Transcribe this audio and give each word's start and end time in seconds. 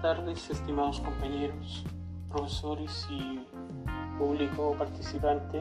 tardes, 0.00 0.48
estimados 0.48 1.00
compañeros, 1.00 1.84
profesores 2.30 3.06
y 3.10 3.40
público 4.18 4.74
participante. 4.78 5.60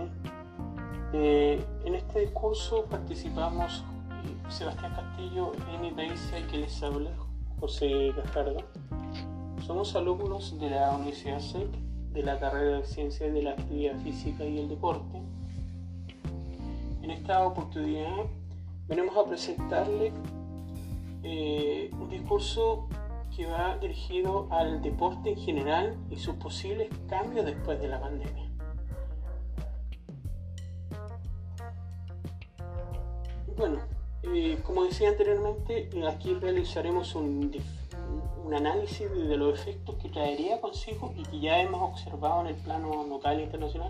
Eh, 1.13 1.63
en 1.83 1.95
este 1.95 2.31
curso 2.31 2.85
participamos 2.85 3.83
eh, 4.23 4.49
Sebastián 4.49 4.93
Castillo, 4.95 5.51
Emi 5.73 5.91
Beicia 5.91 6.39
y 6.39 6.43
que 6.43 6.57
les 6.59 6.81
habla 6.81 7.11
José 7.59 8.13
Gajardo. 8.15 8.63
Somos 9.65 9.95
alumnos 9.95 10.57
de 10.57 10.69
la 10.69 10.91
Universidad 10.91 11.39
SEC 11.39 11.69
de 12.13 12.23
la 12.23 12.39
carrera 12.39 12.77
de 12.77 12.85
Ciencias 12.85 13.33
de 13.33 13.41
la 13.41 13.51
Actividad 13.51 13.97
Física 13.99 14.45
y 14.45 14.59
el 14.59 14.69
Deporte. 14.69 15.21
En 17.01 17.11
esta 17.11 17.45
oportunidad 17.45 18.25
venimos 18.87 19.17
a 19.17 19.25
presentarle 19.25 20.13
eh, 21.23 21.91
un 21.99 22.09
discurso 22.09 22.87
que 23.39 23.45
va 23.45 23.77
dirigido 23.77 24.49
al 24.51 24.81
deporte 24.81 25.29
en 25.29 25.37
general 25.37 25.95
y 26.09 26.17
sus 26.17 26.35
posibles 26.35 26.89
cambios 27.07 27.45
después 27.45 27.79
de 27.79 27.87
la 27.87 28.01
pandemia. 28.01 28.49
Bueno, 33.55 33.79
eh, 34.23 34.59
como 34.61 34.83
decía 34.83 35.07
anteriormente, 35.07 35.89
aquí 36.05 36.33
realizaremos 36.33 37.15
un, 37.15 37.49
un 38.43 38.53
análisis 38.53 39.09
de 39.09 39.37
los 39.37 39.57
efectos 39.57 39.95
que 39.95 40.09
traería 40.09 40.59
consigo 40.59 41.13
y 41.15 41.23
que 41.23 41.39
ya 41.39 41.61
hemos 41.61 41.81
observado 41.93 42.41
en 42.41 42.47
el 42.47 42.55
plano 42.55 43.05
local 43.07 43.39
e 43.39 43.43
internacional 43.43 43.89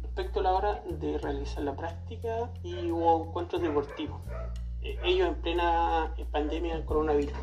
respecto 0.00 0.38
a 0.38 0.42
la 0.44 0.52
hora 0.52 0.84
de 0.88 1.18
realizar 1.18 1.64
la 1.64 1.74
práctica 1.74 2.52
y 2.62 2.88
o 2.92 3.24
encuentros 3.24 3.62
deportivos. 3.62 4.20
Eh, 4.80 4.96
ellos 5.02 5.26
en 5.26 5.34
plena 5.42 6.14
pandemia 6.30 6.76
del 6.76 6.84
coronavirus. 6.84 7.34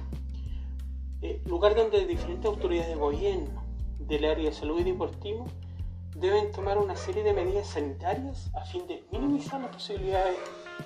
Eh, 1.22 1.42
lugar 1.46 1.76
donde 1.76 2.06
diferentes 2.06 2.46
autoridades 2.46 2.90
de 2.90 2.96
gobierno 2.96 3.64
del 4.00 4.26
área 4.26 4.50
de 4.50 4.56
salud 4.56 4.80
y 4.80 4.84
deportivo 4.84 5.48
deben 6.16 6.52
tomar 6.52 6.78
una 6.78 6.96
serie 6.96 7.24
de 7.24 7.34
medidas 7.34 7.68
sanitarias 7.68 8.52
a 8.56 8.66
fin 8.66 8.86
de 8.88 9.04
minimizar 9.12 9.60
las 9.60 9.72
posibilidades 9.72 10.38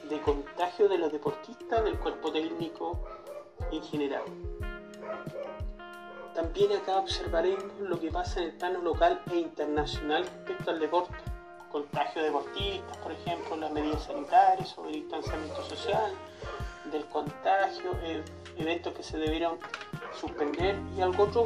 de 0.10 0.22
contagio 0.22 0.88
de 0.88 0.98
los 0.98 1.12
deportistas, 1.12 1.84
del 1.84 2.00
cuerpo 2.00 2.32
técnico 2.32 3.04
en 3.72 3.84
general. 3.84 4.24
También 6.34 6.72
acá 6.72 6.98
observaremos 6.98 7.66
lo 7.80 8.00
que 8.00 8.10
pasa 8.10 8.40
en 8.40 8.50
el 8.50 8.56
plano 8.56 8.82
local 8.82 9.22
e 9.32 9.36
internacional 9.36 10.24
respecto 10.24 10.72
al 10.72 10.80
deporte. 10.80 11.16
Contagio 11.72 12.22
de 12.22 12.28
deportistas, 12.28 12.98
por 12.98 13.12
ejemplo, 13.12 13.56
las 13.58 13.72
medidas 13.72 14.04
sanitarias 14.04 14.70
sobre 14.70 14.92
distanciamiento 14.92 15.62
social, 15.64 16.12
del 16.92 17.06
contagio, 17.06 17.92
eh, 18.04 18.24
eventos 18.58 18.94
que 18.94 19.04
se 19.04 19.18
debieron 19.18 19.58
suspender 20.14 20.80
y 20.96 21.02
algunos 21.02 21.38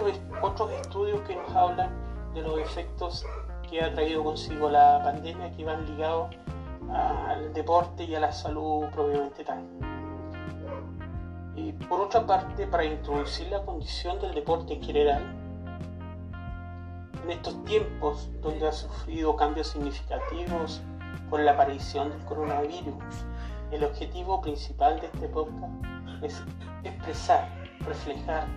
otros 0.41 0.71
estudios 0.71 1.21
que 1.21 1.35
nos 1.35 1.55
hablan 1.55 1.89
de 2.33 2.41
los 2.41 2.59
efectos 2.59 3.25
que 3.69 3.81
ha 3.81 3.94
traído 3.94 4.23
consigo 4.23 4.69
la 4.69 5.02
pandemia 5.03 5.52
que 5.55 5.63
van 5.63 5.85
ligados 5.85 6.35
al 6.91 7.53
deporte 7.53 8.03
y 8.03 8.16
a 8.16 8.19
la 8.19 8.31
salud 8.31 8.86
propiamente 8.93 9.43
tal. 9.43 9.63
Y 11.55 11.71
por 11.71 12.02
otra 12.02 12.25
parte, 12.25 12.67
para 12.67 12.83
introducir 12.83 13.47
la 13.47 13.63
condición 13.63 14.19
del 14.19 14.36
deporte 14.36 14.73
en 14.73 14.83
general, 14.83 15.23
en 17.23 17.31
estos 17.31 17.63
tiempos 17.66 18.30
donde 18.41 18.67
ha 18.67 18.71
sufrido 18.71 19.36
cambios 19.36 19.67
significativos 19.67 20.81
por 21.30 21.39
la 21.39 21.53
aparición 21.53 22.11
del 22.11 22.23
coronavirus, 22.25 23.03
el 23.71 23.83
objetivo 23.83 24.41
principal 24.41 24.99
de 24.99 25.08
este 25.08 25.27
podcast 25.30 25.73
es 26.21 26.43
expresar, 26.83 27.49
reflejar 27.81 28.47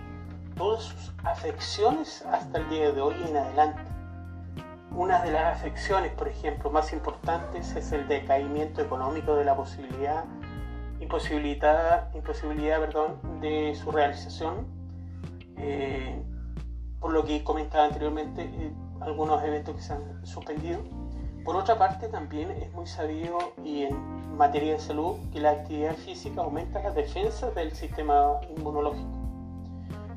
todas 0.57 0.83
sus 0.85 1.15
afecciones 1.25 2.25
hasta 2.27 2.59
el 2.59 2.69
día 2.69 2.93
de 2.93 3.01
hoy 3.01 3.15
en 3.29 3.37
adelante. 3.37 3.83
Una 4.91 5.23
de 5.23 5.33
las 5.33 5.57
afecciones, 5.57 6.13
por 6.13 6.29
ejemplo, 6.29 6.71
más 6.71 6.93
importantes 6.93 7.77
es 7.77 7.93
el 7.93 8.09
decaimiento 8.09 8.83
económico 8.83 9.37
de 9.37 9.45
la 9.45 9.55
posibilidad, 9.55 10.25
imposibilidad, 11.01 12.13
imposibilidad 12.15 12.81
perdón, 12.81 13.41
de 13.41 13.75
su 13.75 13.91
realización. 13.93 14.67
Eh, 15.57 16.23
por 17.01 17.13
lo 17.13 17.25
que 17.25 17.45
comentaba 17.45 17.85
anteriormente, 17.85 18.43
eh, 18.43 18.73
algunos 19.01 19.43
eventos 19.45 19.77
que 19.77 19.83
se 19.83 19.93
han 19.93 20.27
suspendido. 20.27 20.81
Por 21.45 21.57
otra 21.57 21.79
parte, 21.79 22.09
también 22.09 22.51
es 22.51 22.73
muy 22.73 22.87
sabido 22.87 23.39
y 23.65 23.85
en 23.85 24.37
materia 24.37 24.75
de 24.75 24.81
salud 24.81 25.17
que 25.33 25.41
la 25.41 25.51
actividad 25.51 25.95
física 25.97 26.43
aumenta 26.43 26.83
las 26.83 26.95
defensas 26.95 27.55
del 27.55 27.73
sistema 27.73 28.41
inmunológico. 28.57 29.09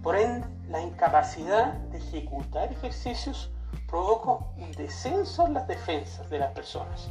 Por 0.03 0.15
ende, 0.15 0.47
la 0.67 0.81
incapacidad 0.81 1.73
de 1.73 1.97
ejecutar 1.97 2.71
ejercicios 2.71 3.51
provoca 3.87 4.45
un 4.57 4.71
descenso 4.71 5.45
en 5.45 5.53
las 5.53 5.67
defensas 5.67 6.29
de 6.29 6.39
las 6.39 6.51
personas. 6.53 7.09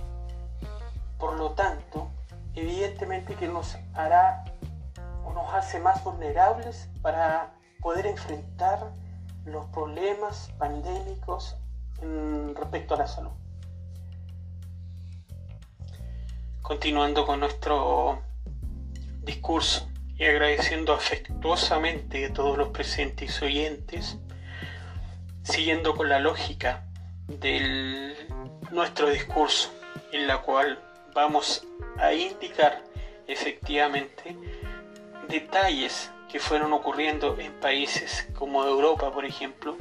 Por 1.19 1.37
lo 1.37 1.50
tanto, 1.53 2.09
evidentemente 2.54 3.34
que 3.34 3.48
nos 3.48 3.77
hará 3.94 4.44
o 5.25 5.32
nos 5.32 5.53
hace 5.53 5.78
más 5.78 6.03
vulnerables 6.04 6.88
para 7.03 7.53
poder 7.81 8.06
enfrentar 8.06 8.92
los 9.44 9.66
problemas 9.66 10.50
pandémicos 10.59 11.56
respecto 12.54 12.94
a 12.94 12.98
la 12.98 13.06
salud. 13.06 13.32
Continuando 16.70 17.26
con 17.26 17.41
nuestro 17.41 18.22
discurso 19.25 19.91
y 20.16 20.25
agradeciendo 20.25 20.92
afectuosamente 20.92 22.25
a 22.26 22.32
todos 22.32 22.56
los 22.56 22.69
presentes 22.69 23.42
y 23.42 23.44
oyentes, 23.44 24.19
siguiendo 25.42 25.97
con 25.97 26.09
la 26.09 26.20
lógica 26.20 26.84
de 27.26 28.14
nuestro 28.70 29.10
discurso, 29.10 29.75
en 30.12 30.28
la 30.28 30.42
cual 30.42 30.78
vamos 31.12 31.66
a 31.98 32.12
indicar 32.12 32.84
efectivamente 33.26 34.36
detalles 35.28 36.12
que 36.30 36.38
fueron 36.38 36.72
ocurriendo 36.72 37.36
en 37.41 37.53
países 37.54 38.28
como 38.38 38.64
Europa, 38.64 39.10
por 39.10 39.25
ejemplo, 39.25 39.76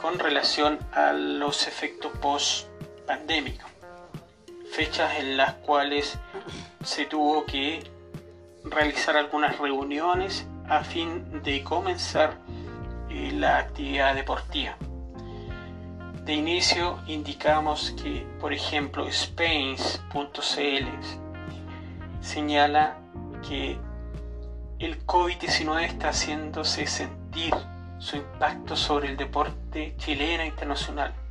con 0.00 0.20
relación 0.20 0.78
a 0.92 1.12
los 1.12 1.66
efectos 1.66 2.12
post 2.20 2.68
pandémicos 3.08 3.71
fechas 4.72 5.18
en 5.18 5.36
las 5.36 5.52
cuales 5.54 6.18
se 6.82 7.04
tuvo 7.04 7.44
que 7.44 7.84
realizar 8.64 9.18
algunas 9.18 9.58
reuniones 9.58 10.46
a 10.66 10.82
fin 10.82 11.42
de 11.42 11.62
comenzar 11.62 12.38
eh, 13.10 13.32
la 13.34 13.58
actividad 13.58 14.14
deportiva. 14.14 14.76
De 16.24 16.32
inicio 16.32 17.00
indicamos 17.06 17.94
que, 18.02 18.26
por 18.40 18.54
ejemplo, 18.54 19.06
Spains.cl 19.10 20.38
señala 22.22 22.96
que 23.46 23.78
el 24.78 25.04
COVID-19 25.04 25.82
está 25.82 26.08
haciéndose 26.08 26.86
sentir 26.86 27.54
su 27.98 28.16
impacto 28.16 28.74
sobre 28.74 29.08
el 29.08 29.18
deporte 29.18 29.94
chileno 29.98 30.44
internacional 30.44 31.21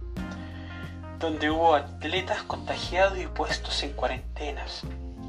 donde 1.22 1.52
hubo 1.52 1.76
atletas 1.76 2.42
contagiados 2.44 3.20
y 3.20 3.28
puestos 3.28 3.84
en 3.84 3.94
cuarentenas, 3.94 4.82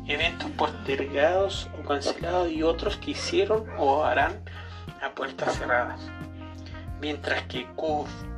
eventos 0.09 0.51
postergados 0.53 1.69
o 1.79 1.87
cancelados 1.87 2.51
y 2.51 2.63
otros 2.63 2.97
que 2.97 3.11
hicieron 3.11 3.67
o 3.79 4.03
harán 4.03 4.43
a 5.03 5.11
puertas 5.11 5.59
cerradas, 5.59 6.01
mientras 7.01 7.43
que 7.43 7.67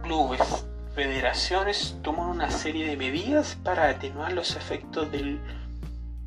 clubes, 0.03 0.67
federaciones 0.97 1.97
toman 2.03 2.29
una 2.29 2.51
serie 2.51 2.89
de 2.89 2.97
medidas 2.97 3.57
para 3.63 3.89
atenuar 3.89 4.33
los 4.33 4.57
efectos 4.57 5.11
del 5.13 5.41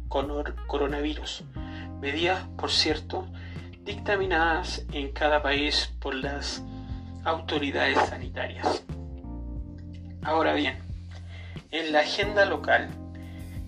coronavirus, 0.08 1.44
medidas, 2.02 2.46
por 2.58 2.72
cierto, 2.72 3.28
dictaminadas 3.84 4.86
en 4.94 5.12
cada 5.12 5.44
país 5.44 5.94
por 6.00 6.16
las 6.16 6.64
autoridades 7.26 7.98
sanitarias. 8.08 8.86
Ahora 10.24 10.54
bien, 10.54 10.87
en 11.72 11.92
la 11.92 12.00
agenda 12.00 12.46
local, 12.46 12.90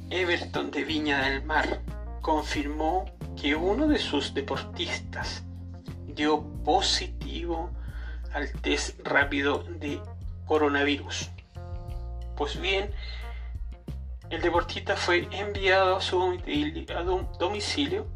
Everton 0.09 0.71
de 0.71 0.83
Viña 0.83 1.29
del 1.29 1.43
Mar 1.43 1.81
confirmó 2.21 3.05
que 3.39 3.55
uno 3.55 3.87
de 3.87 3.99
sus 3.99 4.33
deportistas 4.33 5.43
dio 6.07 6.43
positivo 6.63 7.71
al 8.33 8.51
test 8.61 8.99
rápido 9.05 9.63
de 9.63 10.01
coronavirus. 10.45 11.29
Pues 12.35 12.59
bien, 12.59 12.91
el 14.29 14.41
deportista 14.41 14.95
fue 14.95 15.27
enviado 15.31 15.97
a 15.97 16.01
su 16.01 16.37
domicilio 17.39 18.07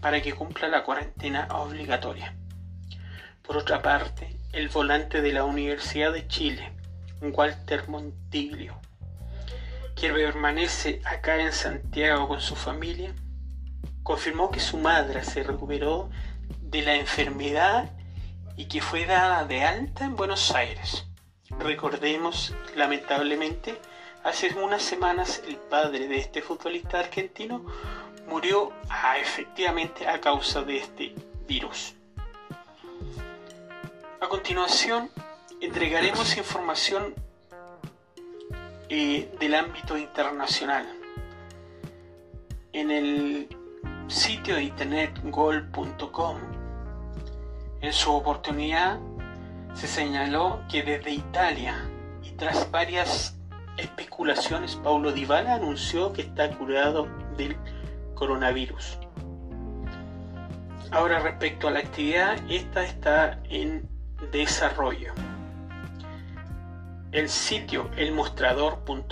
para 0.00 0.22
que 0.22 0.32
cumpla 0.32 0.68
la 0.68 0.84
cuarentena 0.84 1.48
obligatoria. 1.50 2.34
Por 3.42 3.56
otra 3.56 3.82
parte, 3.82 4.36
el 4.52 4.68
volante 4.68 5.20
de 5.20 5.32
la 5.32 5.44
Universidad 5.44 6.12
de 6.12 6.26
Chile, 6.28 6.72
Walter 7.20 7.88
Montiglio, 7.88 8.78
quien 9.98 10.14
permanece 10.14 11.00
acá 11.04 11.40
en 11.40 11.52
Santiago 11.52 12.28
con 12.28 12.40
su 12.40 12.54
familia, 12.54 13.12
confirmó 14.04 14.50
que 14.50 14.60
su 14.60 14.76
madre 14.76 15.24
se 15.24 15.42
recuperó 15.42 16.08
de 16.60 16.82
la 16.82 16.94
enfermedad 16.94 17.90
y 18.56 18.66
que 18.66 18.80
fue 18.80 19.06
dada 19.06 19.44
de 19.44 19.64
alta 19.64 20.04
en 20.04 20.14
Buenos 20.14 20.52
Aires. 20.52 21.04
Recordemos, 21.58 22.54
lamentablemente, 22.76 23.80
hace 24.22 24.54
unas 24.54 24.82
semanas 24.82 25.42
el 25.48 25.56
padre 25.56 26.06
de 26.06 26.18
este 26.18 26.42
futbolista 26.42 27.00
argentino 27.00 27.66
murió 28.28 28.72
ah, 28.88 29.18
efectivamente 29.18 30.06
a 30.06 30.20
causa 30.20 30.62
de 30.62 30.76
este 30.76 31.14
virus. 31.48 31.94
A 34.20 34.28
continuación, 34.28 35.10
entregaremos 35.60 36.36
información 36.36 37.14
eh, 38.88 39.30
del 39.38 39.54
ámbito 39.54 39.96
internacional. 39.96 40.86
En 42.72 42.90
el 42.90 43.48
sitio 44.06 44.54
de 44.54 44.64
internet 44.64 45.18
gol.com, 45.24 46.36
en 47.80 47.92
su 47.92 48.12
oportunidad 48.12 48.98
se 49.74 49.86
señaló 49.86 50.62
que 50.70 50.82
desde 50.82 51.10
Italia 51.10 51.88
y 52.22 52.30
tras 52.32 52.70
varias 52.70 53.38
especulaciones, 53.76 54.76
Paulo 54.76 55.12
Dybala 55.12 55.54
anunció 55.54 56.12
que 56.12 56.22
está 56.22 56.50
curado 56.56 57.08
del 57.36 57.56
coronavirus. 58.14 58.98
Ahora 60.90 61.20
respecto 61.20 61.68
a 61.68 61.70
la 61.70 61.80
actividad, 61.80 62.38
esta 62.48 62.84
está 62.84 63.38
en 63.50 63.88
desarrollo. 64.32 65.12
El 67.10 67.30
sitio 67.30 67.90
elmostrador.cl 67.96 69.08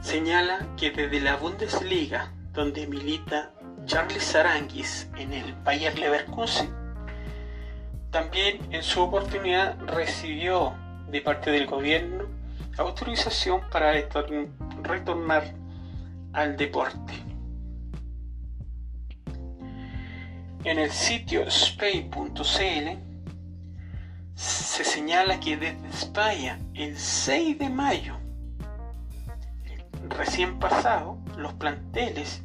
señala 0.00 0.68
que 0.76 0.92
desde 0.92 1.20
la 1.20 1.34
Bundesliga, 1.34 2.32
donde 2.52 2.86
milita 2.86 3.52
Charles 3.84 4.36
Aranguis 4.36 5.10
en 5.16 5.32
el 5.32 5.54
Bayer 5.64 5.98
Leverkusen, 5.98 6.72
también 8.12 8.60
en 8.70 8.84
su 8.84 9.02
oportunidad 9.02 9.76
recibió 9.86 10.74
de 11.10 11.20
parte 11.20 11.50
del 11.50 11.66
gobierno 11.66 12.26
autorización 12.76 13.62
para 13.70 13.92
retornar 14.82 15.52
al 16.32 16.56
deporte. 16.56 17.14
En 20.62 20.78
el 20.78 20.92
sitio 20.92 21.42
spain.cl 21.48 23.07
se 24.38 24.84
señala 24.84 25.40
que 25.40 25.56
desde 25.56 25.88
España 25.88 26.60
el 26.74 26.96
6 26.96 27.58
de 27.58 27.68
mayo 27.68 28.16
recién 30.10 30.60
pasado 30.60 31.18
los 31.36 31.54
planteles 31.54 32.42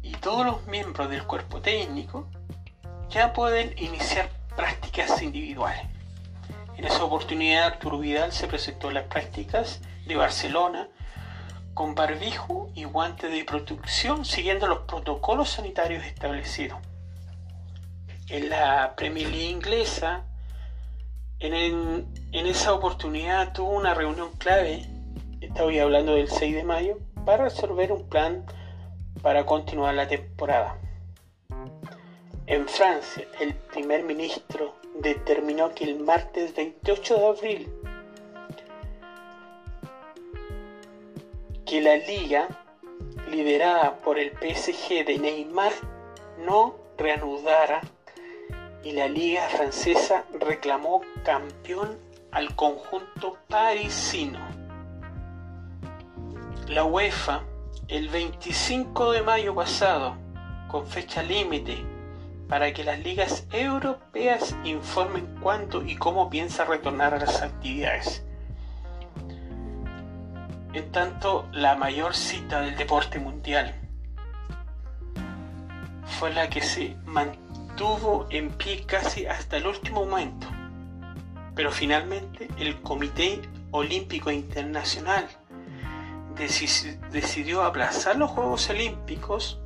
y 0.00 0.12
todos 0.12 0.46
los 0.46 0.64
miembros 0.68 1.10
del 1.10 1.24
cuerpo 1.24 1.60
técnico 1.60 2.28
ya 3.10 3.32
pueden 3.32 3.76
iniciar 3.78 4.30
prácticas 4.56 5.20
individuales. 5.22 5.86
En 6.76 6.84
esa 6.84 7.02
oportunidad 7.02 7.66
Arturo 7.66 7.98
Vidal 7.98 8.30
se 8.30 8.46
presentó 8.46 8.88
en 8.88 8.94
las 8.94 9.04
prácticas 9.08 9.80
de 10.06 10.14
Barcelona 10.14 10.88
con 11.74 11.96
barbijo 11.96 12.70
y 12.76 12.84
guante 12.84 13.26
de 13.26 13.44
protección 13.44 14.24
siguiendo 14.24 14.68
los 14.68 14.82
protocolos 14.82 15.50
sanitarios 15.50 16.04
establecidos. 16.04 16.78
En 18.28 18.48
la 18.48 18.94
Premier 18.96 19.28
League 19.28 19.50
inglesa, 19.50 20.24
en, 21.40 22.06
esa 22.32 22.72
oportunidad 22.72 23.52
tuvo 23.52 23.72
una 23.72 23.92
reunión 23.92 24.30
clave, 24.38 24.86
estoy 25.42 25.78
hablando 25.78 26.14
del 26.14 26.30
6 26.30 26.54
de 26.54 26.64
mayo, 26.64 26.98
para 27.26 27.44
resolver 27.44 27.92
un 27.92 28.08
plan 28.08 28.46
para 29.20 29.44
continuar 29.44 29.94
la 29.94 30.08
temporada. 30.08 30.78
En 32.46 32.66
Francia, 32.66 33.26
el 33.40 33.52
primer 33.54 34.04
ministro 34.04 34.74
determinó 35.00 35.74
que 35.74 35.84
el 35.84 36.00
martes 36.00 36.54
28 36.54 37.18
de 37.18 37.26
abril 37.26 37.72
que 41.66 41.82
la 41.82 41.96
liga 41.96 42.48
liderada 43.30 43.98
por 43.98 44.18
el 44.18 44.30
PSG 44.30 45.04
de 45.04 45.18
Neymar 45.18 45.72
no 46.38 46.76
reanudara 46.96 47.82
y 48.84 48.92
la 48.92 49.08
liga 49.08 49.48
francesa 49.48 50.24
reclamó 50.38 51.00
campeón 51.24 51.98
al 52.30 52.54
conjunto 52.54 53.38
parisino. 53.48 54.38
La 56.68 56.84
UEFA 56.84 57.42
el 57.88 58.08
25 58.08 59.12
de 59.12 59.22
mayo 59.22 59.54
pasado, 59.54 60.16
con 60.68 60.86
fecha 60.86 61.22
límite, 61.22 61.84
para 62.48 62.72
que 62.72 62.84
las 62.84 62.98
ligas 62.98 63.46
europeas 63.50 64.54
informen 64.64 65.38
cuándo 65.40 65.82
y 65.82 65.96
cómo 65.96 66.28
piensa 66.28 66.64
retornar 66.64 67.14
a 67.14 67.18
las 67.18 67.42
actividades. 67.42 68.24
En 70.72 70.90
tanto, 70.92 71.48
la 71.52 71.76
mayor 71.76 72.14
cita 72.14 72.60
del 72.60 72.76
deporte 72.76 73.18
mundial 73.18 73.74
fue 76.04 76.32
la 76.32 76.48
que 76.48 76.60
se 76.60 76.96
mantuvo 77.04 77.43
en 78.30 78.50
pie 78.50 78.84
casi 78.86 79.26
hasta 79.26 79.56
el 79.56 79.66
último 79.66 80.06
momento. 80.06 80.46
Pero 81.56 81.72
finalmente 81.72 82.46
el 82.56 82.80
Comité 82.82 83.40
Olímpico 83.72 84.30
Internacional 84.30 85.26
decidió 87.10 87.64
aplazar 87.64 88.16
los 88.16 88.30
Juegos 88.30 88.70
Olímpicos 88.70 89.58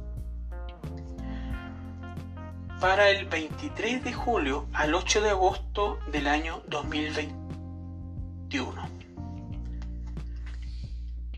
para 2.81 3.11
el 3.11 3.27
23 3.27 4.03
de 4.05 4.15
julio 4.15 4.67
al 4.73 4.95
8 4.95 5.21
de 5.21 5.29
agosto 5.31 5.99
del 6.11 6.29
año 6.29 6.63
2021. 6.69 8.89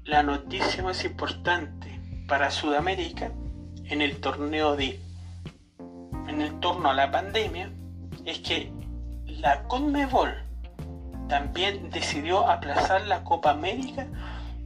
La 0.05 0.23
noticia 0.23 0.85
más 0.85 1.05
importante 1.05 2.01
para 2.29 2.53
Sudamérica 2.53 3.33
en 3.87 4.03
el 4.03 4.21
torneo 4.21 4.77
de 4.77 5.10
en 6.41 6.47
el 6.47 6.61
torno 6.61 6.89
a 6.89 6.95
la 6.95 7.11
pandemia 7.11 7.71
es 8.25 8.39
que 8.39 8.73
la 9.27 9.63
CONMEBOL 9.65 10.33
también 11.29 11.91
decidió 11.91 12.49
aplazar 12.49 13.03
la 13.07 13.23
Copa 13.25 13.51
América 13.51 14.07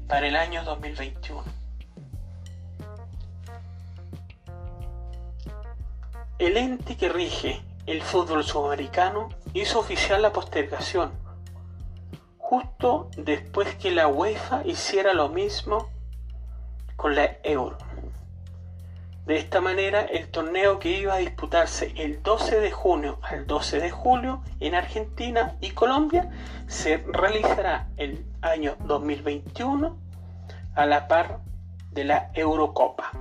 para 0.07 0.29
el 0.29 0.37
año 0.37 0.63
2021. 0.63 1.43
El 6.39 6.57
ente 6.57 6.97
que 6.97 7.09
rige 7.09 7.61
el 7.87 8.03
fútbol 8.03 8.45
sudamericano 8.45 9.31
hizo 9.53 9.81
oficial 9.81 10.23
la 10.23 10.33
postergación 10.33 11.13
justo 12.39 13.11
después 13.17 13.75
que 13.77 13.91
la 13.91 14.07
UEFA 14.07 14.63
hiciera 14.65 15.13
lo 15.13 15.29
mismo 15.29 15.89
con 16.95 17.17
la 17.17 17.37
Euro. 17.43 17.84
De 19.27 19.39
esta 19.39 19.63
manera, 19.63 20.03
el 20.03 20.29
torneo 20.29 20.79
que 20.79 20.91
iba 20.91 21.15
a 21.15 21.19
disputarse 21.19 21.95
el 21.97 22.23
12 22.23 22.61
de 22.61 22.71
junio 22.71 23.19
al 23.23 23.47
12 23.47 23.81
de 23.81 23.91
julio 23.91 24.43
en 24.61 24.75
Argentina 24.75 25.57
y 25.63 25.71
Colombia 25.71 26.31
se 26.67 26.99
realizará 26.99 27.89
el 27.97 28.23
año 28.43 28.77
2021 28.81 29.97
a 30.75 30.87
la 30.87 31.09
par 31.09 31.41
de 31.93 32.05
la 32.05 32.31
Eurocopa. 32.35 33.13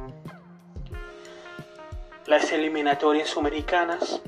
Las 2.26 2.52
eliminatorias 2.52 3.30
sudamericanas 3.30 4.22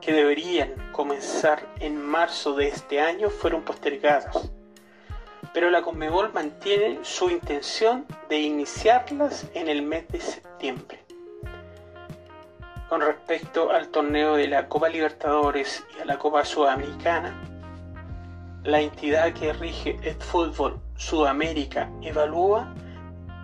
que 0.00 0.12
deberían 0.12 0.70
comenzar 0.92 1.66
en 1.80 2.00
marzo 2.00 2.54
de 2.54 2.68
este 2.68 3.00
año 3.00 3.28
fueron 3.28 3.62
postergadas, 3.62 4.52
pero 5.54 5.70
la 5.70 5.82
Conmebol 5.82 6.32
mantiene 6.32 6.98
su 7.02 7.30
intención 7.30 8.04
de 8.28 8.40
iniciarlas 8.40 9.46
en 9.54 9.68
el 9.68 9.82
mes 9.82 10.06
de 10.08 10.20
septiembre. 10.20 10.98
Con 12.88 13.00
respecto 13.00 13.70
al 13.70 13.88
torneo 13.88 14.34
de 14.34 14.48
la 14.48 14.68
Copa 14.68 14.88
Libertadores 14.88 15.84
y 15.96 16.02
a 16.02 16.04
la 16.06 16.18
Copa 16.18 16.44
Sudamericana, 16.44 17.40
la 18.64 18.80
entidad 18.80 19.32
que 19.32 19.52
rige 19.52 19.96
el 20.02 20.16
fútbol 20.16 20.80
Sudamérica 20.96 21.88
evalúa 22.02 22.74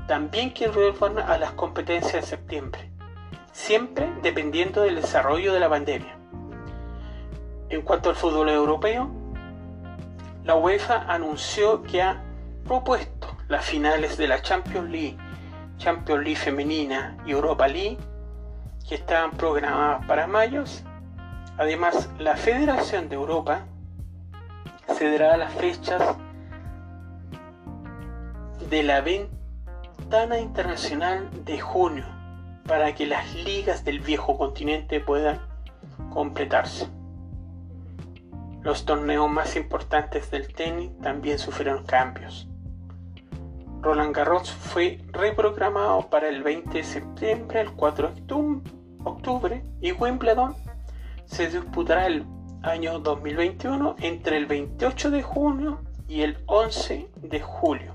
también 0.09 0.52
que 0.52 0.67
vuelvan 0.67 1.21
a 1.21 1.38
las 1.38 1.52
competencias 1.52 2.23
de 2.23 2.23
septiembre, 2.23 2.90
siempre 3.52 4.12
dependiendo 4.23 4.83
del 4.83 4.97
desarrollo 4.97 5.52
de 5.52 5.61
la 5.61 5.69
pandemia. 5.69 6.19
En 7.69 7.83
cuanto 7.83 8.11
al 8.11 8.17
fútbol 8.17 8.49
europeo, 8.49 9.20
la 10.44 10.54
UEFA 10.56 11.04
anunció 11.09 11.82
que 11.82 12.02
ha 12.02 12.23
propuesto 12.64 13.37
las 13.49 13.64
finales 13.64 14.16
de 14.16 14.28
la 14.28 14.40
Champions 14.42 14.90
League, 14.90 15.18
Champions 15.78 16.23
League 16.23 16.37
femenina 16.37 17.16
y 17.26 17.32
Europa 17.32 17.68
League, 17.68 17.99
que 18.88 18.94
estaban 18.94 19.32
programadas 19.32 20.06
para 20.06 20.26
mayo. 20.26 20.64
Además, 21.59 22.09
la 22.18 22.37
Federación 22.37 23.09
de 23.09 23.16
Europa 23.16 23.66
cederá 24.88 25.37
las 25.37 25.52
fechas 25.54 26.02
de 28.70 28.82
la 28.82 29.00
ventana 29.00 30.38
internacional 30.38 31.28
de 31.44 31.61
junio 31.61 32.04
para 32.66 32.94
que 32.94 33.06
las 33.06 33.35
ligas 33.35 33.85
del 33.85 34.00
viejo 34.00 34.38
continente 34.38 35.00
puedan 35.00 35.40
completarse. 36.11 36.88
Los 38.62 38.85
torneos 38.85 39.31
más 39.31 39.57
importantes 39.57 40.31
del 40.31 40.52
tenis 40.52 40.90
también 41.00 41.38
sufrieron 41.38 41.85
cambios. 41.85 42.47
Roland 43.81 44.14
Garros 44.14 44.50
fue 44.50 44.99
reprogramado 45.12 46.11
para 46.11 46.29
el 46.29 46.43
20 46.43 46.79
de 46.79 46.85
septiembre 46.85 47.61
al 47.61 47.73
4 47.73 48.12
de 48.14 48.35
octubre 49.05 49.64
y 49.81 49.93
Wimbledon 49.93 50.55
se 51.25 51.49
disputará 51.49 52.07
el 52.07 52.26
año 52.62 52.99
2021 52.99 53.97
entre 54.00 54.37
el 54.37 54.45
28 54.45 55.11
de 55.11 55.23
junio 55.23 55.81
y 56.07 56.21
el 56.21 56.43
11 56.47 57.09
de 57.23 57.40
julio. 57.40 57.95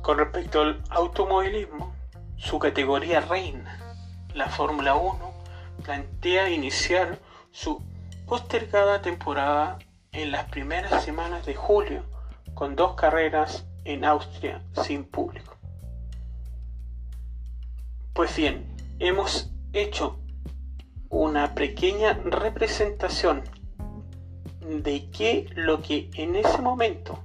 Con 0.00 0.16
respecto 0.16 0.62
al 0.62 0.82
automovilismo, 0.88 1.92
su 2.36 2.58
categoría 2.58 3.20
reina, 3.20 3.78
la 4.32 4.48
Fórmula 4.48 4.94
1, 4.94 5.18
plantea 5.84 6.48
iniciar 6.48 7.18
su 7.50 7.89
postergada 8.30 9.02
temporada 9.02 9.80
en 10.12 10.30
las 10.30 10.44
primeras 10.50 11.02
semanas 11.02 11.44
de 11.46 11.56
julio 11.56 12.04
con 12.54 12.76
dos 12.76 12.94
carreras 12.94 13.66
en 13.82 14.04
Austria 14.04 14.62
sin 14.84 15.02
público. 15.02 15.56
Pues 18.12 18.36
bien, 18.36 18.72
hemos 19.00 19.50
hecho 19.72 20.20
una 21.08 21.56
pequeña 21.56 22.20
representación 22.22 23.42
de 24.60 25.10
qué 25.10 25.50
lo 25.56 25.82
que 25.82 26.08
en 26.14 26.36
ese 26.36 26.62
momento 26.62 27.24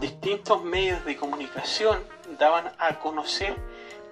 distintos 0.00 0.64
medios 0.64 1.04
de 1.04 1.18
comunicación 1.18 1.98
daban 2.38 2.72
a 2.78 2.98
conocer 2.98 3.54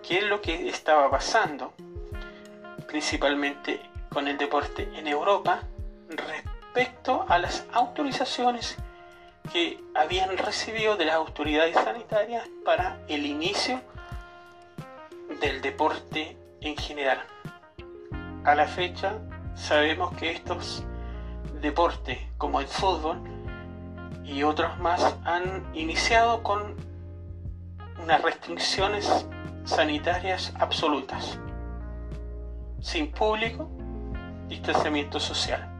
qué 0.07 0.19
es 0.19 0.25
lo 0.25 0.43
que 0.43 0.69
estaba 0.69 1.11
pasando, 1.11 1.73
principalmente 2.87 3.81
con 4.11 4.29
el 4.29 4.37
deporte 4.37 4.91
en 4.95 5.07
Europa, 5.07 5.63
respecto 6.09 7.25
a 7.29 7.39
las 7.39 7.65
autorizaciones 7.73 8.77
que 9.53 9.83
habían 9.95 10.37
recibido 10.37 10.97
de 10.97 11.07
las 11.07 11.15
autoridades 11.15 11.75
sanitarias 11.75 12.49
para 12.65 12.99
el 13.09 13.27
inicio 13.27 13.81
del 15.41 15.61
deporte 15.61 16.37
en 16.61 16.77
general. 16.77 17.19
A 18.45 18.55
la 18.55 18.67
fecha 18.67 19.19
sabemos 19.55 20.15
que 20.17 20.33
estos 20.33 20.85
deportes 21.61 22.19
como 22.39 22.61
el 22.61 22.67
fútbol 22.67 23.21
y 24.25 24.43
otros 24.43 24.79
más 24.79 25.17
han 25.25 25.65
iniciado 25.75 26.43
con 26.43 26.77
unas 28.03 28.23
restricciones 28.23 29.27
sanitarias 29.65 30.53
absolutas, 30.59 31.39
sin 32.81 33.11
público, 33.11 33.69
distanciamiento 34.49 35.19
social. 35.19 35.76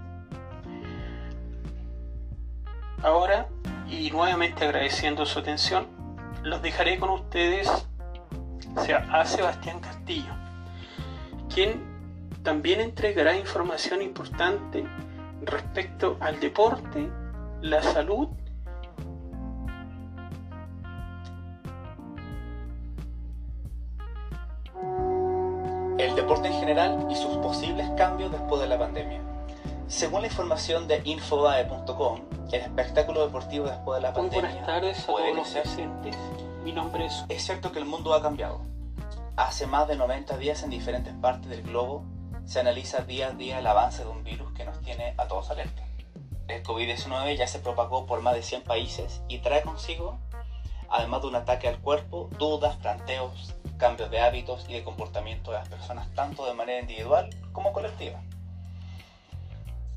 Ahora, 3.07 3.47
y 3.89 4.11
nuevamente 4.11 4.65
agradeciendo 4.65 5.27
su 5.27 5.39
atención, 5.39 5.87
los 6.43 6.61
dejaré 6.61 6.99
con 6.99 7.11
ustedes 7.11 7.71
a 9.13 9.25
Sebastián 9.25 9.79
Castillo, 9.79 10.33
quien 11.55 11.85
también 12.43 12.81
entregará 12.81 13.37
información 13.37 14.03
importante 14.03 14.85
respecto 15.41 16.17
al 16.19 16.41
deporte, 16.41 17.09
la 17.61 17.81
salud 17.81 18.27
el 25.97 26.17
deporte 26.17 26.49
en 26.49 26.55
general 26.55 27.07
y 27.09 27.15
sus 27.15 27.37
posibles 27.37 27.89
cambios 27.97 28.33
después 28.33 28.61
de 28.63 28.67
la 28.67 28.77
pandemia. 28.77 29.36
Según 29.89 30.23
la 30.23 30.27
información 30.27 30.89
de 30.89 31.01
infobae.com, 31.05 32.21
el 32.51 32.61
espectáculo 32.61 33.25
deportivo 33.25 33.67
después 33.67 33.99
de 33.99 34.09
la 34.09 34.13
pandemia. 34.13 34.41
Muy 34.41 34.51
buenas 34.51 34.67
tardes 34.67 35.03
a 35.05 35.07
todos 35.07 35.37
los 35.37 35.49
presentes. 35.49 36.17
Mi 36.65 36.73
nombre 36.73 37.07
es. 37.07 37.25
Es 37.29 37.45
cierto 37.45 37.71
que 37.71 37.79
el 37.79 37.85
mundo 37.85 38.13
ha 38.13 38.21
cambiado. 38.21 38.63
Hace 39.37 39.69
más 39.69 39.87
de 39.87 39.95
90 39.95 40.39
días 40.39 40.65
en 40.65 40.71
diferentes 40.71 41.15
partes 41.15 41.49
del 41.49 41.63
globo 41.63 42.05
se 42.47 42.59
analiza 42.59 43.03
día 43.03 43.29
a 43.29 43.31
día 43.31 43.61
el 43.61 43.67
avance 43.69 44.03
de 44.03 44.11
un 44.11 44.25
virus 44.25 44.53
que 44.55 44.65
nos 44.65 44.81
tiene 44.81 45.15
a 45.19 45.29
todos 45.29 45.51
alerta. 45.51 45.85
El 46.49 46.65
COVID-19 46.65 47.37
ya 47.37 47.47
se 47.47 47.61
propagó 47.61 48.07
por 48.07 48.23
más 48.23 48.35
de 48.35 48.43
100 48.43 48.65
países 48.65 49.23
y 49.29 49.39
trae 49.39 49.63
consigo, 49.63 50.19
además 50.89 51.23
de 51.23 51.29
un 51.29 51.37
ataque 51.37 51.69
al 51.69 51.79
cuerpo, 51.79 52.29
dudas, 52.39 52.75
planteos, 52.77 53.55
cambios 53.79 54.11
de 54.11 54.19
hábitos 54.19 54.67
y 54.69 54.73
de 54.73 54.83
comportamiento 54.83 55.53
de 55.53 55.59
las 55.59 55.69
personas, 55.69 56.13
tanto 56.15 56.45
de 56.45 56.55
manera 56.55 56.81
individual 56.81 57.31
como 57.53 57.73
colectiva. 57.73 58.21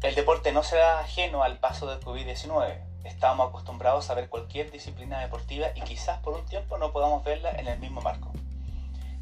El 0.02 0.16
deporte 0.16 0.54
no 0.54 0.64
será 0.64 1.02
ajeno 1.02 1.44
al 1.44 1.58
paso 1.58 1.86
del 1.86 2.00
COVID-19. 2.00 2.80
Estamos 3.04 3.50
acostumbrados 3.50 4.10
a 4.10 4.14
ver 4.14 4.30
cualquier 4.30 4.72
disciplina 4.72 5.20
deportiva 5.20 5.68
y 5.76 5.82
quizás 5.82 6.20
por 6.20 6.36
un 6.36 6.46
tiempo 6.46 6.78
no 6.78 6.94
podamos 6.94 7.22
verla 7.26 7.52
en 7.52 7.68
el 7.68 7.80
mismo 7.80 8.00
marco. 8.00 8.32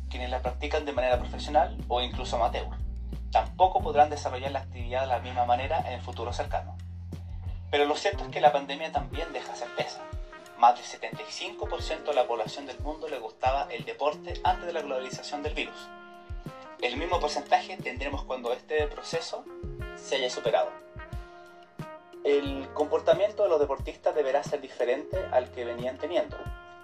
Quienes 0.07 0.29
la 0.29 0.43
practican 0.43 0.85
de 0.85 0.93
manera 0.93 1.17
profesional 1.17 1.75
o 1.87 1.99
incluso 2.01 2.35
amateur 2.35 2.67
tampoco 3.31 3.81
podrán 3.81 4.11
desarrollar 4.11 4.51
la 4.51 4.59
actividad 4.59 5.01
de 5.01 5.07
la 5.07 5.19
misma 5.19 5.45
manera 5.45 5.79
en 5.79 5.93
el 5.93 6.01
futuro 6.01 6.31
cercano. 6.31 6.77
Pero 7.71 7.85
lo 7.85 7.95
cierto 7.95 8.25
es 8.25 8.29
que 8.29 8.39
la 8.39 8.51
pandemia 8.51 8.91
también 8.91 9.33
deja 9.33 9.55
certeza. 9.55 10.01
Más 10.59 10.75
del 10.75 10.85
75% 10.85 12.03
de 12.03 12.13
la 12.13 12.27
población 12.27 12.67
del 12.67 12.79
mundo 12.81 13.07
le 13.07 13.17
gustaba 13.17 13.67
el 13.71 13.83
deporte 13.83 14.39
antes 14.43 14.67
de 14.67 14.73
la 14.73 14.83
globalización 14.83 15.41
del 15.41 15.55
virus. 15.55 15.89
El 16.83 16.97
mismo 16.97 17.19
porcentaje 17.19 17.75
tendremos 17.77 18.23
cuando 18.25 18.53
este 18.53 18.85
proceso 18.85 19.43
se 19.97 20.15
haya 20.15 20.29
superado. 20.29 20.69
El 22.23 22.67
comportamiento 22.73 23.43
de 23.43 23.49
los 23.49 23.59
deportistas 23.59 24.15
deberá 24.15 24.43
ser 24.43 24.61
diferente 24.61 25.17
al 25.31 25.51
que 25.51 25.65
venían 25.65 25.97
teniendo, 25.97 26.37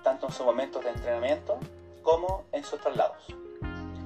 tanto 0.03 0.27
en 0.27 0.33
sus 0.33 0.45
momentos 0.45 0.83
de 0.83 0.91
entrenamiento 0.91 1.57
como 2.01 2.43
en 2.51 2.63
sus 2.63 2.79
traslados 2.81 3.33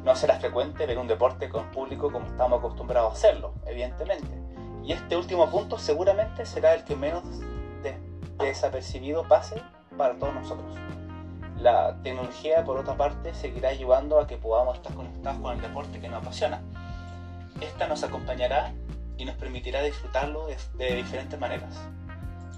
no 0.07 0.15
será 0.15 0.39
frecuente 0.39 0.85
ver 0.85 0.97
un 0.99 1.07
deporte 1.07 1.49
con 1.49 1.69
público 1.71 2.09
como 2.09 2.27
estamos 2.27 2.59
acostumbrados 2.59 3.11
a 3.11 3.13
hacerlo, 3.13 3.51
evidentemente. 3.65 4.29
Y 4.85 4.93
este 4.93 5.17
último 5.17 5.49
punto 5.49 5.77
seguramente 5.77 6.45
será 6.45 6.75
el 6.75 6.85
que 6.85 6.95
menos 6.95 7.23
desapercibido 8.37 9.27
pase 9.27 9.61
para 9.97 10.17
todos 10.17 10.33
nosotros. 10.33 10.77
La 11.59 11.97
tecnología, 12.03 12.63
por 12.63 12.77
otra 12.77 12.95
parte, 12.95 13.33
seguirá 13.33 13.67
ayudando 13.67 14.17
a 14.17 14.27
que 14.27 14.37
podamos 14.37 14.77
estar 14.77 14.93
conectados 14.93 15.41
con 15.41 15.55
el 15.55 15.61
deporte 15.61 15.99
que 15.99 16.07
nos 16.07 16.21
apasiona. 16.21 16.61
Esta 17.59 17.87
nos 17.87 18.01
acompañará 18.01 18.71
y 19.17 19.25
nos 19.25 19.35
permitirá 19.35 19.81
disfrutarlo 19.81 20.47
de 20.47 20.95
diferentes 20.95 21.39
maneras. 21.39 21.73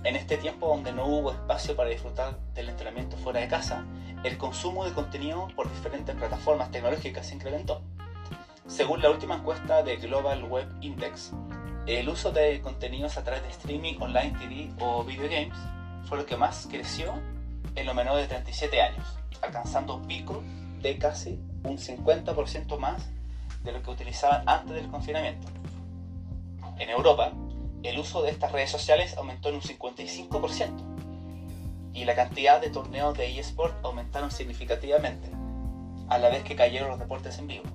En 0.03 0.15
este 0.15 0.37
tiempo 0.37 0.67
donde 0.67 0.93
no 0.93 1.05
hubo 1.05 1.31
espacio 1.31 1.75
para 1.75 1.89
disfrutar 1.89 2.39
del 2.53 2.69
entrenamiento 2.69 3.17
fuera 3.17 3.41
de 3.41 3.47
casa, 3.49 3.83
el 4.23 4.37
consumo 4.37 4.85
de 4.85 4.93
contenido 4.93 5.47
por 5.55 5.69
diferentes 5.69 6.15
plataformas 6.15 6.71
tecnológicas 6.71 7.27
se 7.27 7.35
incrementó. 7.35 7.81
Según 8.65 9.01
la 9.01 9.09
última 9.09 9.35
encuesta 9.35 9.83
de 9.83 9.97
Global 9.97 10.43
Web 10.45 10.67
Index, 10.81 11.31
el 11.85 12.07
uso 12.07 12.31
de 12.31 12.61
contenidos 12.61 13.17
a 13.17 13.23
través 13.23 13.43
de 13.43 13.49
streaming, 13.49 13.95
online 13.99 14.37
TV 14.39 14.71
o 14.79 15.03
video 15.03 15.29
games 15.29 15.57
fue 16.05 16.17
lo 16.17 16.25
que 16.25 16.37
más 16.37 16.67
creció 16.69 17.13
en 17.75 17.85
lo 17.85 17.93
menor 17.93 18.17
de 18.17 18.27
37 18.27 18.81
años, 18.81 19.05
alcanzando 19.41 19.95
un 19.95 20.05
pico 20.05 20.43
de 20.81 20.97
casi 20.97 21.39
un 21.63 21.77
50% 21.77 22.77
más 22.77 23.09
de 23.63 23.71
lo 23.71 23.81
que 23.81 23.91
utilizaban 23.91 24.47
antes 24.47 24.75
del 24.75 24.89
confinamiento. 24.89 25.47
En 26.79 26.89
Europa, 26.89 27.33
el 27.83 27.99
uso 27.99 28.21
de 28.21 28.31
estas 28.31 28.51
redes 28.51 28.71
sociales 28.71 29.15
aumentó 29.17 29.49
en 29.49 29.55
un 29.55 29.61
55%, 29.61 30.99
y 31.93 32.05
la 32.05 32.15
cantidad 32.15 32.61
de 32.61 32.69
torneos 32.69 33.17
de 33.17 33.37
eSport 33.37 33.75
aumentaron 33.83 34.31
significativamente, 34.31 35.29
a 36.07 36.17
la 36.17 36.29
vez 36.29 36.43
que 36.43 36.55
cayeron 36.55 36.89
los 36.89 36.99
deportes 36.99 37.37
en 37.37 37.47
vivo. 37.47 37.65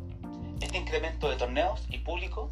Este 0.61 0.79
incremento 0.79 1.29
de 1.29 1.37
torneos 1.37 1.83
y 1.91 1.99
público, 1.99 2.51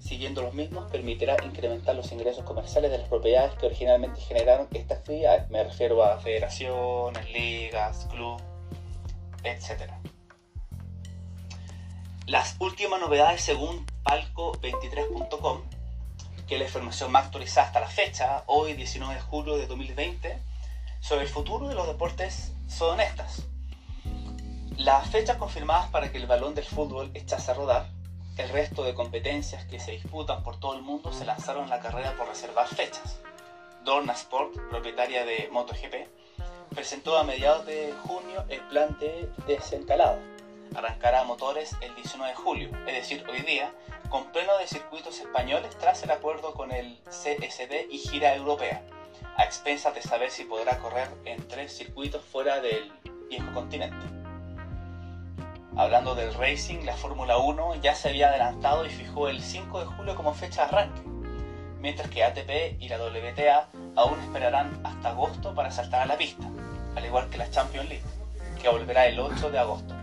siguiendo 0.00 0.42
los 0.42 0.54
mismos, 0.54 0.90
permitirá 0.90 1.36
incrementar 1.44 1.94
los 1.94 2.10
ingresos 2.10 2.44
comerciales 2.44 2.90
de 2.90 2.98
las 2.98 3.08
propiedades 3.08 3.54
que 3.54 3.66
originalmente 3.66 4.20
generaron 4.20 4.66
estas 4.72 4.98
actividades. 4.98 5.48
Me 5.50 5.62
refiero 5.62 6.02
a 6.02 6.18
federaciones, 6.18 7.30
ligas, 7.30 8.08
clubes, 8.10 8.42
etc. 9.44 9.92
Las 12.26 12.56
últimas 12.58 12.98
novedades 13.00 13.42
según 13.42 13.86
palco23.com, 14.02 15.62
que 16.46 16.58
la 16.58 16.64
información 16.64 17.10
más 17.10 17.26
actualizada 17.26 17.66
hasta 17.66 17.80
la 17.80 17.88
fecha, 17.88 18.44
hoy 18.46 18.74
19 18.74 19.14
de 19.14 19.20
julio 19.20 19.56
de 19.56 19.66
2020, 19.66 20.38
sobre 21.00 21.22
el 21.22 21.28
futuro 21.28 21.68
de 21.68 21.74
los 21.74 21.86
deportes 21.86 22.52
son 22.68 23.00
estas. 23.00 23.42
Las 24.76 25.08
fechas 25.10 25.36
confirmadas 25.36 25.88
para 25.90 26.12
que 26.12 26.18
el 26.18 26.26
balón 26.26 26.54
del 26.54 26.64
fútbol 26.64 27.10
echase 27.14 27.50
a 27.50 27.54
rodar, 27.54 27.88
el 28.36 28.48
resto 28.50 28.84
de 28.84 28.94
competencias 28.94 29.64
que 29.64 29.80
se 29.80 29.92
disputan 29.92 30.42
por 30.42 30.60
todo 30.60 30.74
el 30.74 30.82
mundo 30.82 31.12
se 31.12 31.24
lanzaron 31.24 31.64
en 31.64 31.70
la 31.70 31.80
carrera 31.80 32.14
por 32.16 32.28
reservar 32.28 32.68
fechas. 32.68 33.18
Dorna 33.84 34.12
Sport, 34.12 34.54
propietaria 34.68 35.24
de 35.24 35.48
MotoGP, 35.50 36.74
presentó 36.74 37.16
a 37.16 37.24
mediados 37.24 37.64
de 37.66 37.94
junio 38.04 38.44
el 38.48 38.60
plan 38.68 38.96
de 39.00 39.30
desencalada. 39.46 40.18
Arrancará 40.74 41.24
motores 41.24 41.76
el 41.80 41.94
19 41.94 42.30
de 42.30 42.36
julio, 42.36 42.70
es 42.86 42.94
decir, 42.94 43.24
hoy 43.28 43.42
día, 43.42 43.72
con 44.08 44.32
pleno 44.32 44.56
de 44.58 44.66
circuitos 44.66 45.20
españoles 45.20 45.76
tras 45.78 46.02
el 46.02 46.10
acuerdo 46.10 46.54
con 46.54 46.72
el 46.72 46.98
CSD 47.04 47.90
y 47.90 47.98
gira 47.98 48.34
europea, 48.34 48.82
a 49.36 49.44
expensas 49.44 49.94
de 49.94 50.02
saber 50.02 50.30
si 50.30 50.44
podrá 50.44 50.78
correr 50.78 51.08
en 51.24 51.46
tres 51.48 51.76
circuitos 51.76 52.24
fuera 52.24 52.60
del 52.60 52.92
viejo 53.28 53.52
continente. 53.52 54.06
Hablando 55.76 56.14
del 56.14 56.32
racing, 56.32 56.84
la 56.84 56.96
Fórmula 56.96 57.36
1 57.36 57.74
ya 57.82 57.94
se 57.94 58.08
había 58.08 58.28
adelantado 58.28 58.86
y 58.86 58.90
fijó 58.90 59.28
el 59.28 59.42
5 59.42 59.80
de 59.80 59.86
julio 59.86 60.16
como 60.16 60.32
fecha 60.32 60.62
de 60.62 60.68
arranque, 60.68 61.02
mientras 61.80 62.08
que 62.08 62.24
ATP 62.24 62.80
y 62.80 62.88
la 62.88 62.96
WTA 62.96 63.68
aún 63.94 64.18
esperarán 64.20 64.80
hasta 64.84 65.10
agosto 65.10 65.54
para 65.54 65.70
saltar 65.70 66.02
a 66.02 66.06
la 66.06 66.16
pista, 66.16 66.48
al 66.94 67.04
igual 67.04 67.28
que 67.28 67.36
la 67.36 67.50
Champions 67.50 67.88
League, 67.90 68.04
que 68.60 68.68
volverá 68.70 69.06
el 69.06 69.20
8 69.20 69.50
de 69.50 69.58
agosto. 69.58 69.94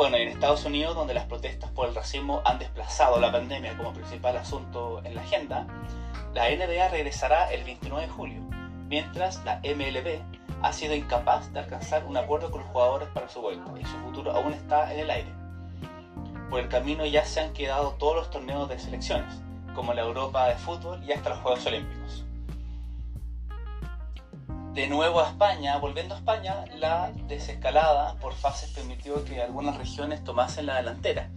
Bueno, 0.00 0.16
en 0.16 0.28
Estados 0.28 0.64
Unidos, 0.64 0.96
donde 0.96 1.12
las 1.12 1.26
protestas 1.26 1.70
por 1.72 1.86
el 1.86 1.94
racismo 1.94 2.40
han 2.46 2.58
desplazado 2.58 3.20
la 3.20 3.30
pandemia 3.30 3.76
como 3.76 3.92
principal 3.92 4.34
asunto 4.38 5.02
en 5.04 5.14
la 5.14 5.20
agenda, 5.20 5.66
la 6.32 6.48
NBA 6.48 6.88
regresará 6.88 7.52
el 7.52 7.64
29 7.64 8.06
de 8.06 8.08
julio, 8.10 8.40
mientras 8.88 9.44
la 9.44 9.56
MLB 9.56 10.22
ha 10.62 10.72
sido 10.72 10.94
incapaz 10.94 11.52
de 11.52 11.58
alcanzar 11.58 12.06
un 12.06 12.16
acuerdo 12.16 12.50
con 12.50 12.62
los 12.62 12.70
jugadores 12.70 13.10
para 13.10 13.28
su 13.28 13.42
vuelta 13.42 13.70
y 13.78 13.84
su 13.84 13.98
futuro 13.98 14.32
aún 14.32 14.54
está 14.54 14.90
en 14.90 15.00
el 15.00 15.10
aire. 15.10 15.32
Por 16.48 16.60
el 16.60 16.68
camino 16.68 17.04
ya 17.04 17.26
se 17.26 17.40
han 17.40 17.52
quedado 17.52 17.90
todos 17.98 18.16
los 18.16 18.30
torneos 18.30 18.70
de 18.70 18.78
selecciones, 18.78 19.42
como 19.74 19.92
la 19.92 20.00
Europa 20.00 20.46
de 20.46 20.54
fútbol 20.54 21.04
y 21.04 21.12
hasta 21.12 21.28
los 21.28 21.40
Juegos 21.40 21.66
Olímpicos. 21.66 22.24
De 24.74 24.86
nuevo 24.86 25.20
a 25.20 25.26
España, 25.26 25.76
volviendo 25.78 26.14
a 26.14 26.18
España, 26.18 26.64
la 26.76 27.10
desescalada 27.26 28.14
por 28.20 28.34
fases 28.34 28.70
permitió 28.70 29.24
que 29.24 29.42
algunas 29.42 29.76
regiones 29.76 30.22
tomasen 30.22 30.66
la 30.66 30.76
delantera. 30.76 31.28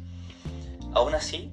Aún 0.93 1.15
así, 1.15 1.51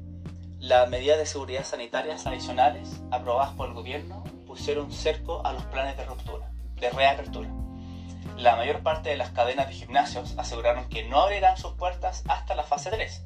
las 0.59 0.91
medidas 0.91 1.17
de 1.17 1.25
seguridad 1.25 1.65
sanitarias 1.65 2.27
adicionales 2.27 3.01
aprobadas 3.11 3.55
por 3.55 3.69
el 3.69 3.75
gobierno 3.75 4.23
pusieron 4.47 4.93
cerco 4.93 5.41
a 5.47 5.55
los 5.55 5.65
planes 5.65 5.97
de 5.97 6.05
ruptura, 6.05 6.51
de 6.77 6.91
reapertura. 6.91 7.49
La 8.37 8.57
mayor 8.57 8.83
parte 8.83 9.09
de 9.09 9.17
las 9.17 9.31
cadenas 9.31 9.67
de 9.69 9.73
gimnasios 9.73 10.35
aseguraron 10.37 10.87
que 10.91 11.09
no 11.09 11.23
abrirán 11.23 11.57
sus 11.57 11.73
puertas 11.73 12.25
hasta 12.29 12.55
la 12.55 12.63
fase 12.63 12.91
3, 12.91 13.23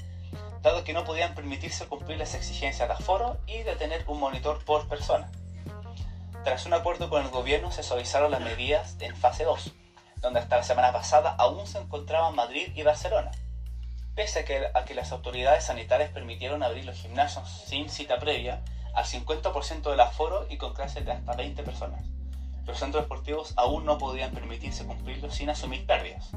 dado 0.63 0.85
que 0.85 0.93
no 0.93 1.03
podían 1.03 1.35
permitirse 1.35 1.87
cumplir 1.87 2.19
las 2.19 2.37
exigencias 2.37 2.87
de 2.87 2.95
aforo 2.95 3.37
y 3.49 3.65
de 3.65 3.75
tener 3.75 4.05
un 4.07 4.21
monitor 4.21 4.65
por 4.65 4.87
persona. 4.87 5.29
Tras 6.45 6.67
un 6.67 6.75
acuerdo 6.75 7.09
con 7.09 7.23
el 7.23 7.31
gobierno 7.31 7.71
se 7.71 7.83
suavizaron 7.83 8.31
las 8.31 8.43
medidas 8.43 8.97
en 9.01 9.17
fase 9.17 9.45
2, 9.45 9.73
donde 10.21 10.41
hasta 10.41 10.59
la 10.59 10.63
semana 10.63 10.93
pasada 10.93 11.35
aún 11.39 11.67
se 11.67 11.79
encontraban 11.79 12.35
Madrid 12.35 12.69
y 12.75 12.83
Barcelona. 12.83 13.31
Pese 14.15 14.41
a 14.41 14.85
que, 14.85 14.95
las 14.95 15.11
autoridades 15.11 15.65
sanitarias 15.65 16.11
permitieron 16.11 16.63
abrir 16.63 16.85
los 16.85 16.99
gimnasios 16.99 17.49
sin 17.67 17.89
cita 17.89 18.19
previa, 18.19 18.63
al 18.95 19.07
50% 19.07 19.91
del 19.91 20.01
aforo 20.01 20.47
y 20.51 20.59
con 20.59 20.75
clases 20.75 21.07
de 21.07 21.13
hasta 21.13 21.35
20 21.35 21.63
personas. 21.63 22.05
Los 22.67 22.79
centros 22.79 23.05
deportivos 23.05 23.55
aún 23.57 23.87
no 23.87 23.97
podían 23.97 24.33
permitirse 24.33 24.85
cumplirlo 24.85 25.31
sin 25.31 25.49
asumir 25.49 25.87
pérdidas. 25.87 26.31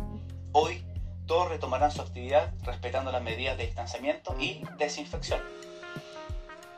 Hoy, 0.53 0.85
todos 1.25 1.49
retomarán 1.49 1.91
su 1.91 2.01
actividad 2.01 2.53
respetando 2.63 3.11
las 3.11 3.21
medidas 3.21 3.57
de 3.57 3.65
distanciamiento 3.65 4.33
y 4.39 4.63
desinfección. 4.77 5.41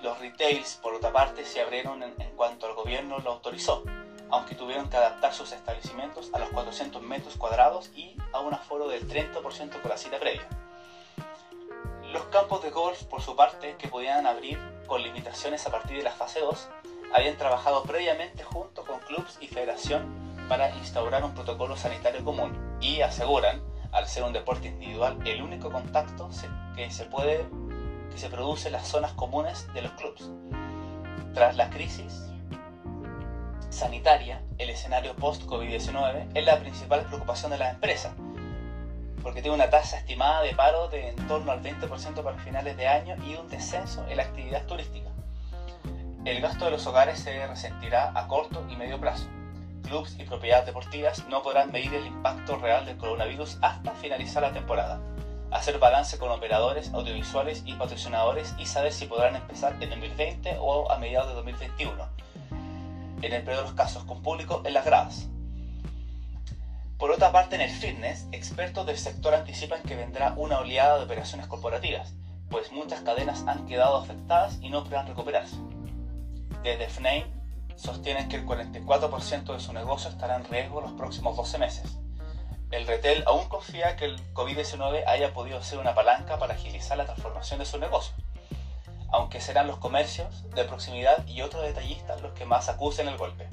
Los 0.01 0.17
retails, 0.19 0.79
por 0.81 0.93
otra 0.93 1.11
parte, 1.11 1.43
se 1.43 1.61
abrieron 1.61 2.01
en, 2.03 2.13
cuanto 2.37 2.67
el 2.67 2.73
gobierno 2.73 3.19
lo 3.19 3.31
autorizó, 3.31 3.83
aunque 4.29 4.55
tuvieron 4.55 4.89
que 4.89 4.95
adaptar 4.95 5.33
sus 5.33 5.51
establecimientos 5.51 6.29
a 6.33 6.39
los 6.39 6.49
400 6.49 7.01
metros 7.01 7.35
cuadrados 7.35 7.91
y 7.93 8.15
a 8.31 8.39
un 8.39 8.53
aforo 8.53 8.87
del 8.87 9.09
30% 9.09 9.81
con 9.81 9.89
la 9.89 9.97
cita 9.97 10.17
previa. 10.17 10.47
Los 12.13 12.23
campos 12.25 12.63
de 12.63 12.69
golf, 12.69 13.03
por 13.03 13.21
su 13.21 13.35
parte, 13.35 13.75
que 13.77 13.89
podían 13.89 14.25
abrir 14.25 14.57
con 14.87 15.03
limitaciones 15.03 15.67
a 15.67 15.71
partir 15.71 15.97
de 15.97 16.03
la 16.03 16.11
fase 16.11 16.39
2, 16.39 16.69
habían 17.13 17.37
trabajado 17.37 17.83
previamente 17.83 18.43
junto 18.43 18.85
con 18.85 18.99
clubes 18.99 19.37
y 19.41 19.47
federación 19.47 20.07
para 20.47 20.73
instaurar 20.77 21.25
un 21.25 21.33
protocolo 21.33 21.75
sanitario 21.75 22.23
común 22.23 22.77
y 22.79 23.01
aseguran, 23.01 23.61
al 23.91 24.07
ser 24.07 24.23
un 24.23 24.31
deporte 24.31 24.69
individual, 24.69 25.19
el 25.25 25.41
único 25.41 25.69
contacto 25.69 26.29
que 26.75 26.89
se 26.89 27.03
puede 27.05 27.45
que 28.11 28.17
se 28.17 28.29
produce 28.29 28.67
en 28.67 28.73
las 28.73 28.87
zonas 28.87 29.13
comunes 29.13 29.67
de 29.73 29.81
los 29.81 29.91
clubes. 29.93 30.29
Tras 31.33 31.55
la 31.55 31.69
crisis 31.69 32.29
sanitaria, 33.69 34.41
el 34.57 34.69
escenario 34.69 35.15
post-COVID-19 35.15 36.29
es 36.33 36.45
la 36.45 36.59
principal 36.59 37.05
preocupación 37.05 37.51
de 37.51 37.59
las 37.59 37.73
empresas, 37.73 38.13
porque 39.21 39.41
tiene 39.41 39.55
una 39.55 39.69
tasa 39.69 39.97
estimada 39.97 40.41
de 40.41 40.55
paro 40.55 40.87
de 40.89 41.09
en 41.09 41.27
torno 41.27 41.51
al 41.51 41.61
20% 41.61 42.23
para 42.23 42.37
finales 42.39 42.75
de 42.77 42.87
año 42.87 43.15
y 43.25 43.35
un 43.35 43.47
descenso 43.47 44.05
en 44.07 44.17
la 44.17 44.23
actividad 44.23 44.65
turística. 44.65 45.09
El 46.25 46.41
gasto 46.41 46.65
de 46.65 46.71
los 46.71 46.85
hogares 46.87 47.19
se 47.19 47.47
resentirá 47.47 48.11
a 48.13 48.27
corto 48.27 48.65
y 48.69 48.75
medio 48.75 48.99
plazo. 48.99 49.27
Clubs 49.83 50.17
y 50.19 50.23
propiedades 50.23 50.65
deportivas 50.65 51.25
no 51.29 51.41
podrán 51.41 51.71
medir 51.71 51.93
el 51.93 52.05
impacto 52.05 52.57
real 52.57 52.85
del 52.85 52.97
coronavirus 52.97 53.57
hasta 53.61 53.91
finalizar 53.91 54.43
la 54.43 54.51
temporada, 54.51 54.99
hacer 55.51 55.79
balance 55.79 56.17
con 56.17 56.31
operadores 56.31 56.93
audiovisuales 56.93 57.63
y 57.65 57.73
patrocinadores 57.73 58.53
y 58.57 58.65
saber 58.65 58.93
si 58.93 59.05
podrán 59.05 59.35
empezar 59.35 59.75
en 59.81 59.89
2020 59.89 60.57
o 60.59 60.91
a 60.91 60.97
mediados 60.99 61.29
de 61.29 61.35
2021. 61.35 62.07
En 63.21 63.33
el 63.33 63.43
peor 63.43 63.57
de 63.57 63.63
los 63.63 63.73
casos, 63.73 64.03
con 64.03 64.21
público 64.21 64.61
en 64.63 64.73
las 64.73 64.85
gradas. 64.85 65.27
Por 66.97 67.11
otra 67.11 67.31
parte, 67.31 67.55
en 67.55 67.61
el 67.61 67.69
fitness, 67.69 68.27
expertos 68.31 68.85
del 68.85 68.97
sector 68.97 69.33
anticipan 69.33 69.81
que 69.83 69.95
vendrá 69.95 70.33
una 70.35 70.59
oleada 70.59 70.97
de 70.97 71.05
operaciones 71.05 71.47
corporativas, 71.47 72.13
pues 72.49 72.71
muchas 72.71 73.01
cadenas 73.01 73.45
han 73.47 73.65
quedado 73.65 73.97
afectadas 73.97 74.57
y 74.61 74.69
no 74.69 74.83
podrán 74.83 75.07
recuperarse. 75.07 75.55
Desde 76.63 76.89
FNAIM 76.89 77.25
sostienen 77.75 78.27
que 78.27 78.35
el 78.37 78.45
44% 78.45 79.53
de 79.53 79.59
su 79.59 79.71
negocio 79.71 80.09
estará 80.09 80.35
en 80.35 80.45
riesgo 80.45 80.81
los 80.81 80.91
próximos 80.91 81.37
12 81.37 81.57
meses 81.57 81.99
el 82.71 82.85
retail 82.85 83.23
aún 83.25 83.49
confía 83.49 83.95
que 83.95 84.05
el 84.05 84.33
COVID-19 84.33 85.03
haya 85.07 85.33
podido 85.33 85.61
ser 85.63 85.79
una 85.79 85.95
palanca 85.95 86.37
para 86.37 86.53
agilizar 86.53 86.97
la 86.97 87.05
transformación 87.05 87.59
de 87.59 87.65
su 87.65 87.79
negocio, 87.79 88.13
aunque 89.11 89.41
serán 89.41 89.67
los 89.67 89.77
comercios 89.77 90.49
de 90.51 90.65
proximidad 90.65 91.25
y 91.25 91.41
otros 91.41 91.63
detallistas 91.63 92.21
los 92.21 92.33
que 92.33 92.45
más 92.45 92.69
acusen 92.69 93.07
el 93.07 93.17
golpe. 93.17 93.47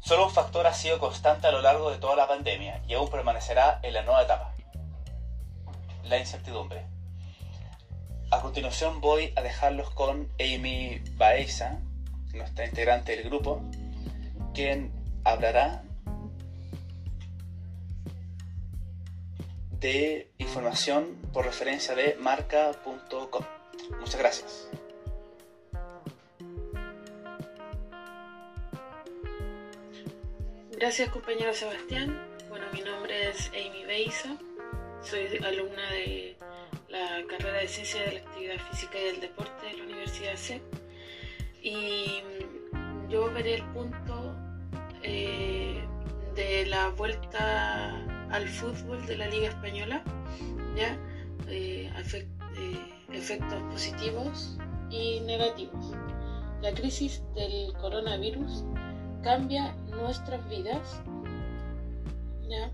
Solo 0.00 0.24
un 0.26 0.30
factor 0.30 0.66
ha 0.66 0.74
sido 0.74 0.98
constante 0.98 1.46
a 1.46 1.52
lo 1.52 1.60
largo 1.60 1.90
de 1.90 1.98
toda 1.98 2.16
la 2.16 2.28
pandemia 2.28 2.82
y 2.86 2.94
aún 2.94 3.10
permanecerá 3.10 3.80
en 3.82 3.94
la 3.94 4.02
nueva 4.02 4.22
etapa. 4.22 4.52
La 6.04 6.18
incertidumbre. 6.18 6.86
A 8.30 8.40
continuación 8.40 9.00
voy 9.00 9.32
a 9.36 9.42
dejarlos 9.42 9.90
con 9.90 10.30
Amy 10.40 11.02
Baeza, 11.12 11.78
nuestra 12.32 12.66
integrante 12.66 13.16
del 13.16 13.24
grupo, 13.24 13.62
quien 14.54 14.92
hablará 15.24 15.84
de 19.84 20.30
información 20.38 21.14
por 21.34 21.44
referencia 21.44 21.94
de 21.94 22.16
marca.com. 22.18 23.44
Muchas 24.00 24.18
gracias. 24.18 24.70
Gracias 30.72 31.10
compañero 31.10 31.52
Sebastián. 31.52 32.18
Bueno, 32.48 32.64
mi 32.72 32.80
nombre 32.80 33.28
es 33.28 33.48
Amy 33.48 33.84
Beisa. 33.84 34.38
Soy 35.02 35.26
alumna 35.44 35.90
de 35.90 36.38
la 36.88 37.22
carrera 37.28 37.58
de 37.58 37.68
Ciencia 37.68 38.00
de 38.04 38.12
la 38.12 38.20
Actividad 38.20 38.56
Física 38.70 38.98
y 38.98 39.04
del 39.04 39.20
Deporte 39.20 39.66
de 39.66 39.76
la 39.76 39.84
Universidad 39.84 40.36
C. 40.36 40.62
Y 41.62 42.22
yo 43.10 43.30
veré 43.32 43.56
el 43.56 43.64
punto 43.74 44.34
eh, 45.02 45.84
de 46.34 46.64
la 46.64 46.88
vuelta 46.88 48.13
al 48.34 48.48
fútbol 48.48 49.06
de 49.06 49.16
la 49.16 49.28
Liga 49.28 49.48
Española, 49.48 50.02
¿ya? 50.76 50.98
Eh, 51.48 51.88
eh, 52.56 52.94
efectos 53.12 53.62
positivos 53.70 54.58
y 54.90 55.20
negativos. 55.20 55.92
La 56.60 56.72
crisis 56.72 57.22
del 57.36 57.72
coronavirus 57.74 58.64
cambia 59.22 59.72
nuestras 59.88 60.48
vidas. 60.48 61.00
¿ya? 62.48 62.70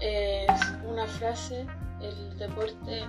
Es 0.00 0.50
una 0.86 1.06
frase, 1.06 1.66
el 2.02 2.38
deporte, 2.38 3.04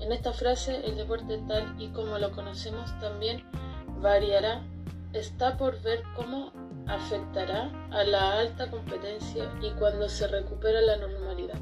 en 0.00 0.12
esta 0.12 0.32
frase 0.32 0.76
el 0.86 0.96
deporte 0.96 1.42
tal 1.46 1.74
y 1.78 1.88
como 1.88 2.18
lo 2.18 2.32
conocemos 2.32 2.98
también 3.00 3.44
variará. 4.00 4.62
Está 5.12 5.58
por 5.58 5.80
ver 5.82 6.02
cómo 6.16 6.52
afectará 6.88 7.70
a 7.90 8.04
la 8.04 8.38
alta 8.40 8.70
competencia 8.70 9.50
y 9.62 9.70
cuando 9.72 10.08
se 10.08 10.26
recupera 10.26 10.80
la 10.80 10.96
normalidad, 10.96 11.58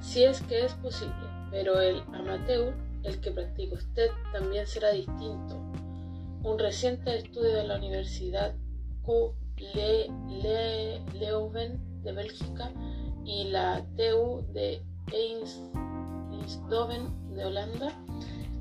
si 0.00 0.24
es 0.24 0.42
que 0.42 0.64
es 0.64 0.74
posible, 0.74 1.14
pero 1.50 1.80
el 1.80 2.02
amateur, 2.12 2.74
el 3.04 3.20
que 3.20 3.30
practica 3.30 3.76
usted, 3.76 4.10
también 4.32 4.66
será 4.66 4.90
distinto. 4.90 5.56
Un 6.42 6.58
reciente 6.58 7.16
estudio 7.16 7.54
de 7.54 7.64
la 7.64 7.76
Universidad 7.76 8.54
Q 9.02 9.34
Le, 9.74 10.10
Leuven 11.14 12.02
de 12.02 12.12
Bélgica 12.12 12.72
y 13.24 13.44
la 13.44 13.84
TU 13.96 14.44
de 14.52 14.82
Eindhoven 16.32 17.34
de 17.34 17.44
Holanda 17.44 17.92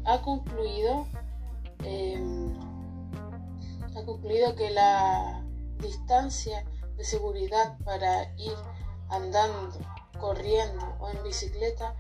ha 0.06 0.22
concluido, 0.22 1.08
em, 1.84 2.54
ha 3.82 4.04
concluido 4.06 4.56
que 4.56 4.70
la 4.70 5.41
distancia 5.82 6.64
de 6.96 7.04
seguridad 7.04 7.78
para 7.84 8.34
ir 8.38 8.56
andando, 9.10 9.78
corriendo 10.20 10.96
o 11.00 11.10
en 11.10 11.24
bicicleta 11.24 11.96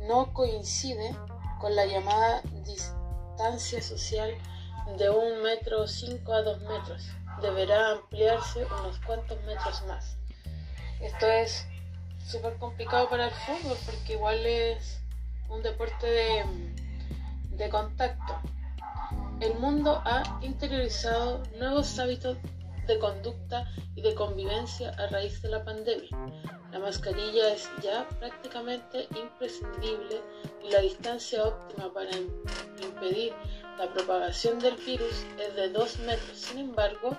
no 0.00 0.32
coincide 0.32 1.14
con 1.60 1.76
la 1.76 1.86
llamada 1.86 2.42
distancia 2.64 3.80
social 3.82 4.34
de 4.98 5.10
un 5.10 5.42
metro 5.42 5.86
cinco 5.86 6.32
a 6.32 6.42
dos 6.42 6.60
metros. 6.62 7.06
Deberá 7.40 7.92
ampliarse 7.92 8.64
unos 8.64 8.98
cuantos 9.00 9.40
metros 9.44 9.82
más. 9.86 10.16
Esto 11.00 11.26
es 11.26 11.66
súper 12.24 12.56
complicado 12.58 13.08
para 13.08 13.26
el 13.26 13.32
fútbol 13.32 13.76
porque 13.86 14.14
igual 14.14 14.44
es 14.44 15.00
un 15.48 15.62
deporte 15.62 16.06
de, 16.06 16.44
de 17.50 17.68
contacto. 17.68 18.40
El 19.40 19.58
mundo 19.58 20.00
ha 20.04 20.38
interiorizado 20.42 21.42
nuevos 21.58 21.98
hábitos 21.98 22.38
de 22.86 22.98
conducta 22.98 23.66
y 23.94 24.02
de 24.02 24.14
convivencia 24.14 24.90
a 24.98 25.06
raíz 25.08 25.40
de 25.42 25.50
la 25.50 25.64
pandemia. 25.64 26.10
La 26.72 26.78
mascarilla 26.78 27.52
es 27.52 27.68
ya 27.82 28.08
prácticamente 28.18 29.06
imprescindible 29.14 30.20
y 30.64 30.70
la 30.70 30.80
distancia 30.80 31.44
óptima 31.44 31.92
para 31.92 32.10
impedir 32.16 33.34
la 33.78 33.92
propagación 33.92 34.58
del 34.58 34.76
virus 34.76 35.26
es 35.38 35.54
de 35.54 35.68
2 35.70 35.98
metros. 36.00 36.38
Sin 36.38 36.58
embargo, 36.58 37.16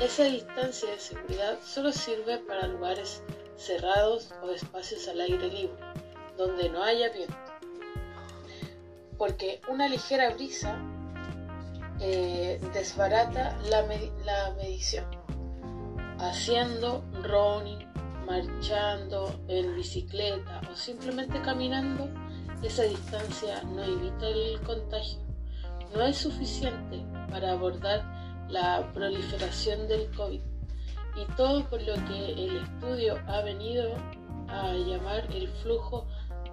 esa 0.00 0.24
distancia 0.24 0.90
de 0.90 0.98
seguridad 0.98 1.58
solo 1.62 1.92
sirve 1.92 2.38
para 2.38 2.66
lugares 2.66 3.22
cerrados 3.56 4.32
o 4.42 4.50
espacios 4.50 5.06
al 5.08 5.20
aire 5.20 5.48
libre, 5.48 5.76
donde 6.36 6.68
no 6.70 6.82
haya 6.82 7.10
viento. 7.10 7.36
Porque 9.18 9.60
una 9.68 9.88
ligera 9.88 10.30
brisa 10.30 10.78
eh, 12.02 12.58
desbarata 12.72 13.58
la, 13.68 13.82
medición, 14.56 15.04
haciendo 16.18 17.04
running, 17.22 17.86
marchando, 18.26 19.38
en 19.48 19.76
bicicleta 19.76 20.62
o 20.72 20.74
simplemente 20.74 21.42
caminando, 21.42 22.08
esa 22.62 22.84
distancia 22.84 23.62
no 23.64 23.82
evita 23.82 24.28
el 24.28 24.60
contagio. 24.62 25.20
No 25.94 26.02
es 26.02 26.16
suficiente 26.16 27.04
para 27.30 27.52
abordar 27.52 28.02
la 28.48 28.90
proliferación 28.94 29.86
del 29.86 30.10
COVID 30.12 30.40
y 31.16 31.24
todo 31.36 31.68
por 31.68 31.82
lo 31.82 31.94
que 32.06 32.32
el 32.32 32.56
estudio 32.56 33.18
ha 33.26 33.42
venido 33.42 33.94
a 34.48 34.72
llamar 34.72 35.26
el 35.34 35.48
flujo 35.48 36.06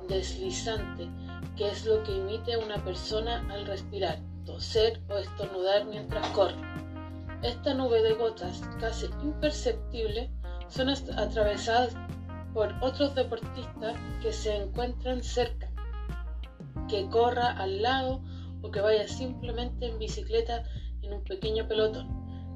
deslizante, 0.09 1.07
que 1.55 1.69
es 1.69 1.85
lo 1.85 2.03
que 2.03 2.17
emite 2.17 2.57
una 2.57 2.83
persona 2.83 3.45
al 3.49 3.65
respirar 3.65 4.26
toser 4.47 5.01
o 5.09 5.17
estornudar 5.17 5.85
mientras 5.85 6.25
corre. 6.29 6.55
Esta 7.43 7.73
nube 7.73 8.01
de 8.01 8.13
gotas, 8.13 8.61
casi 8.79 9.05
imperceptible, 9.21 10.31
son 10.69 10.89
atravesadas 10.89 11.93
por 12.53 12.73
otros 12.81 13.13
deportistas 13.13 13.95
que 14.21 14.31
se 14.33 14.55
encuentran 14.55 15.21
cerca, 15.21 15.69
que 16.87 17.07
corra 17.09 17.51
al 17.57 17.81
lado 17.81 18.23
o 18.61 18.71
que 18.71 18.81
vaya 18.81 19.07
simplemente 19.07 19.87
en 19.87 19.99
bicicleta 19.99 20.63
en 21.03 21.13
un 21.13 21.23
pequeño 21.23 21.67
pelotón. 21.67 22.07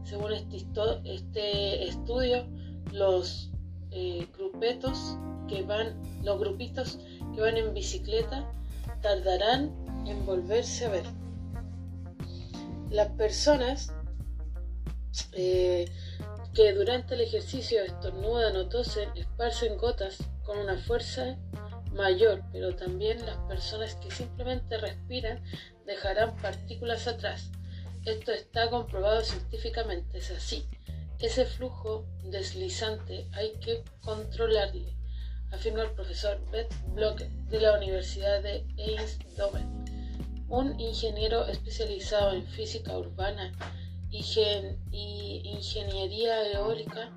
Según 0.04 0.32
este, 0.32 0.66
este 1.04 1.88
estudio, 1.88 2.48
los 2.92 3.52
eh, 3.92 4.28
grupetos 4.36 5.18
que 5.48 5.62
van, 5.64 6.02
los 6.24 6.40
grupitos 6.40 7.00
que 7.36 7.42
van 7.42 7.58
en 7.58 7.74
bicicleta 7.74 8.50
tardarán 9.02 9.76
en 10.08 10.26
volverse 10.26 10.86
a 10.86 10.90
ver 10.90 11.21
las 12.92 13.08
personas 13.14 13.94
eh, 15.32 15.90
que 16.54 16.74
durante 16.74 17.16
el 17.16 17.22
ejercicio 17.22 17.82
estornudan 17.84 18.56
o 18.58 18.68
tosen 18.68 19.10
esparcen 19.16 19.78
gotas 19.78 20.18
con 20.44 20.58
una 20.58 20.78
fuerza 20.78 21.38
mayor, 21.94 22.44
pero 22.52 22.76
también 22.76 23.26
las 23.26 23.38
personas 23.48 23.96
que 23.96 24.12
simplemente 24.12 24.78
respiran 24.78 25.42
dejarán 25.86 26.36
partículas 26.38 27.08
atrás. 27.08 27.50
Esto 28.06 28.32
está 28.32 28.70
comprobado 28.70 29.22
científicamente, 29.22 30.18
es 30.18 30.32
así. 30.32 30.68
Ese 31.20 31.46
flujo 31.46 32.06
deslizante 32.24 33.28
hay 33.34 33.54
que 33.60 33.84
controlarle, 34.02 34.98
afirma 35.52 35.84
el 35.84 35.92
profesor 35.92 36.42
Beth 36.52 36.74
Blocker 36.88 37.30
de 37.30 37.60
la 37.62 37.78
Universidad 37.78 38.42
de 38.42 38.66
Eindhoven 38.78 39.91
un 40.52 40.78
ingeniero 40.82 41.48
especializado 41.48 42.34
en 42.34 42.46
física 42.46 42.98
urbana 42.98 43.54
y 44.12 45.42
ingeniería 45.46 46.52
eólica 46.52 47.10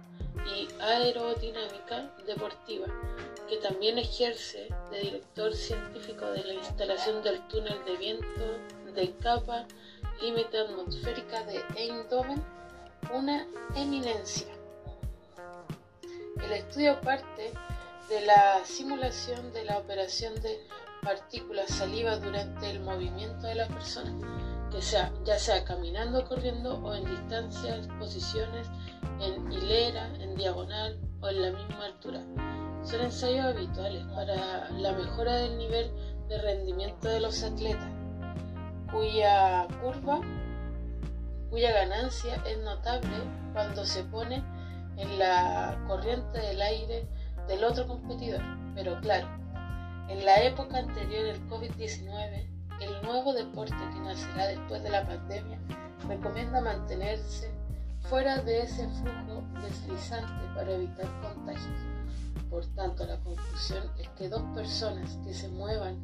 y 0.47 0.68
aerodinámica 0.81 2.14
deportiva, 2.27 2.87
que 3.49 3.57
también 3.57 3.99
ejerce 3.99 4.68
de 4.92 5.01
director 5.01 5.53
científico 5.53 6.27
de 6.31 6.44
la 6.44 6.55
instalación 6.55 7.25
del 7.25 7.40
túnel 7.49 7.85
de 7.85 7.97
viento 7.97 8.59
de 8.94 9.12
capa 9.16 9.66
límite 10.23 10.59
atmosférica 10.59 11.42
de 11.42 11.61
Eindhoven, 11.77 12.40
una 13.12 13.49
eminencia. 13.75 14.47
El 16.40 16.53
estudio 16.53 17.01
parte 17.01 17.53
de 18.09 18.20
la 18.20 18.64
simulación 18.64 19.53
de 19.53 19.64
la 19.64 19.79
operación 19.79 20.40
de 20.40 20.61
partículas 21.05 21.69
saliva 21.71 22.17
durante 22.17 22.71
el 22.71 22.81
movimiento 22.81 23.47
de 23.47 23.57
la 23.57 23.69
persona, 23.69 24.12
que 24.71 24.81
sea, 24.81 25.12
ya 25.25 25.38
sea 25.38 25.64
caminando, 25.64 26.25
corriendo 26.25 26.77
o 26.83 26.95
en 26.95 27.05
distancias, 27.05 27.87
posiciones, 27.99 28.69
en 29.21 29.53
hilera, 29.53 30.09
en 30.21 30.35
diagonal 30.35 30.99
o 31.21 31.29
en 31.29 31.43
la 31.43 31.51
misma 31.51 31.85
altura. 31.85 32.21
Son 32.83 33.01
ensayos 33.01 33.47
habituales 33.47 34.05
para 34.14 34.71
la 34.71 34.93
mejora 34.93 35.37
del 35.37 35.59
nivel 35.59 35.90
de 36.29 36.38
rendimiento 36.38 37.09
de 37.09 37.21
los 37.21 37.43
atletas, 37.43 37.88
cuya 38.90 39.67
curva, 39.83 40.21
cuya 41.51 41.73
ganancia 41.73 42.43
es 42.47 42.59
notable 42.59 43.17
cuando 43.53 43.85
se 43.85 44.03
pone 44.05 44.43
en 44.97 45.19
la 45.19 45.79
corriente 45.87 46.38
del 46.38 46.61
aire 46.61 47.07
del 47.47 47.64
otro 47.64 47.87
competidor. 47.87 48.43
Pero 48.75 49.01
claro, 49.01 49.44
en 50.09 50.25
la 50.25 50.43
época 50.43 50.79
anterior 50.79 51.31
al 51.31 51.49
COVID-19, 51.49 52.47
el 52.81 53.03
nuevo 53.03 53.33
deporte 53.33 53.77
que 53.93 54.01
nacerá 54.01 54.49
después 54.49 54.83
de 54.83 54.90
la 54.90 55.07
pandemia 55.07 55.59
recomienda 56.09 56.61
mantenerse 56.61 57.51
fuera 58.09 58.43
de 58.43 58.62
ese 58.62 58.87
flujo 58.88 59.43
deslizante 59.62 60.47
para 60.55 60.73
evitar 60.73 61.09
contagios. 61.23 61.81
Por 62.51 62.67
tanto, 62.75 63.07
la 63.07 63.19
conclusión 63.21 63.90
es 63.99 64.09
que 64.11 64.29
dos 64.29 64.43
personas 64.55 65.19
que 65.25 65.33
se 65.33 65.49
muevan 65.49 65.97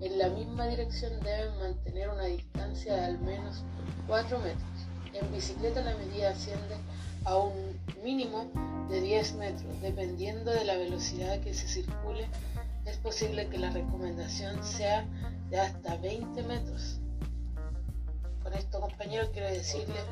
en 0.00 0.18
la 0.18 0.28
misma 0.28 0.66
dirección 0.66 1.18
deben 1.20 1.58
mantener 1.58 2.10
una 2.10 2.24
distancia 2.24 2.94
de 2.94 3.04
al 3.06 3.18
menos 3.20 3.64
4 4.06 4.38
metros. 4.38 4.62
En 5.14 5.32
bicicleta 5.32 5.80
la 5.80 5.96
medida 5.96 6.30
asciende 6.30 6.76
a 7.24 7.38
un 7.38 7.80
mínimo 8.04 8.50
de 8.90 9.00
10 9.00 9.34
metros, 9.34 9.80
dependiendo 9.80 10.50
de 10.50 10.64
la 10.64 10.76
velocidad 10.76 11.40
que 11.40 11.54
se 11.54 11.66
circule 11.66 12.28
es 12.86 12.96
posible 12.98 13.48
que 13.48 13.58
la 13.58 13.70
recomendación 13.70 14.62
sea 14.64 15.04
de 15.50 15.58
hasta 15.58 15.96
20 15.96 16.42
metros. 16.44 17.00
Con 18.42 18.54
esto, 18.54 18.80
compañeros, 18.80 19.30
quiero 19.32 19.48
decirles 19.48 20.02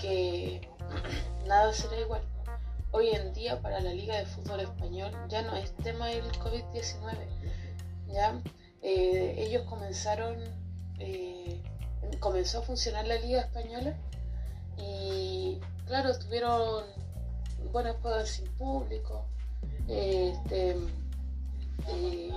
que 0.00 0.68
nada 1.46 1.72
será 1.72 2.00
igual. 2.00 2.22
Hoy 2.92 3.10
en 3.10 3.32
día 3.32 3.60
para 3.62 3.80
la 3.80 3.92
Liga 3.92 4.16
de 4.16 4.26
Fútbol 4.26 4.60
Español 4.60 5.12
ya 5.28 5.42
no 5.42 5.54
es 5.54 5.72
tema 5.76 6.10
el 6.10 6.24
COVID-19. 6.32 7.16
¿ya? 8.08 8.40
Eh, 8.82 9.34
ellos 9.38 9.62
comenzaron, 9.68 10.36
eh, 10.98 11.62
comenzó 12.18 12.58
a 12.58 12.62
funcionar 12.62 13.06
la 13.06 13.16
Liga 13.20 13.42
Española 13.42 13.96
y 14.76 15.60
claro, 15.86 16.18
tuvieron 16.18 16.84
buenas 17.70 17.96
juegos 18.02 18.28
sin 18.28 18.46
público. 18.56 19.26
Este, 19.86 20.76
eh, 21.88 22.30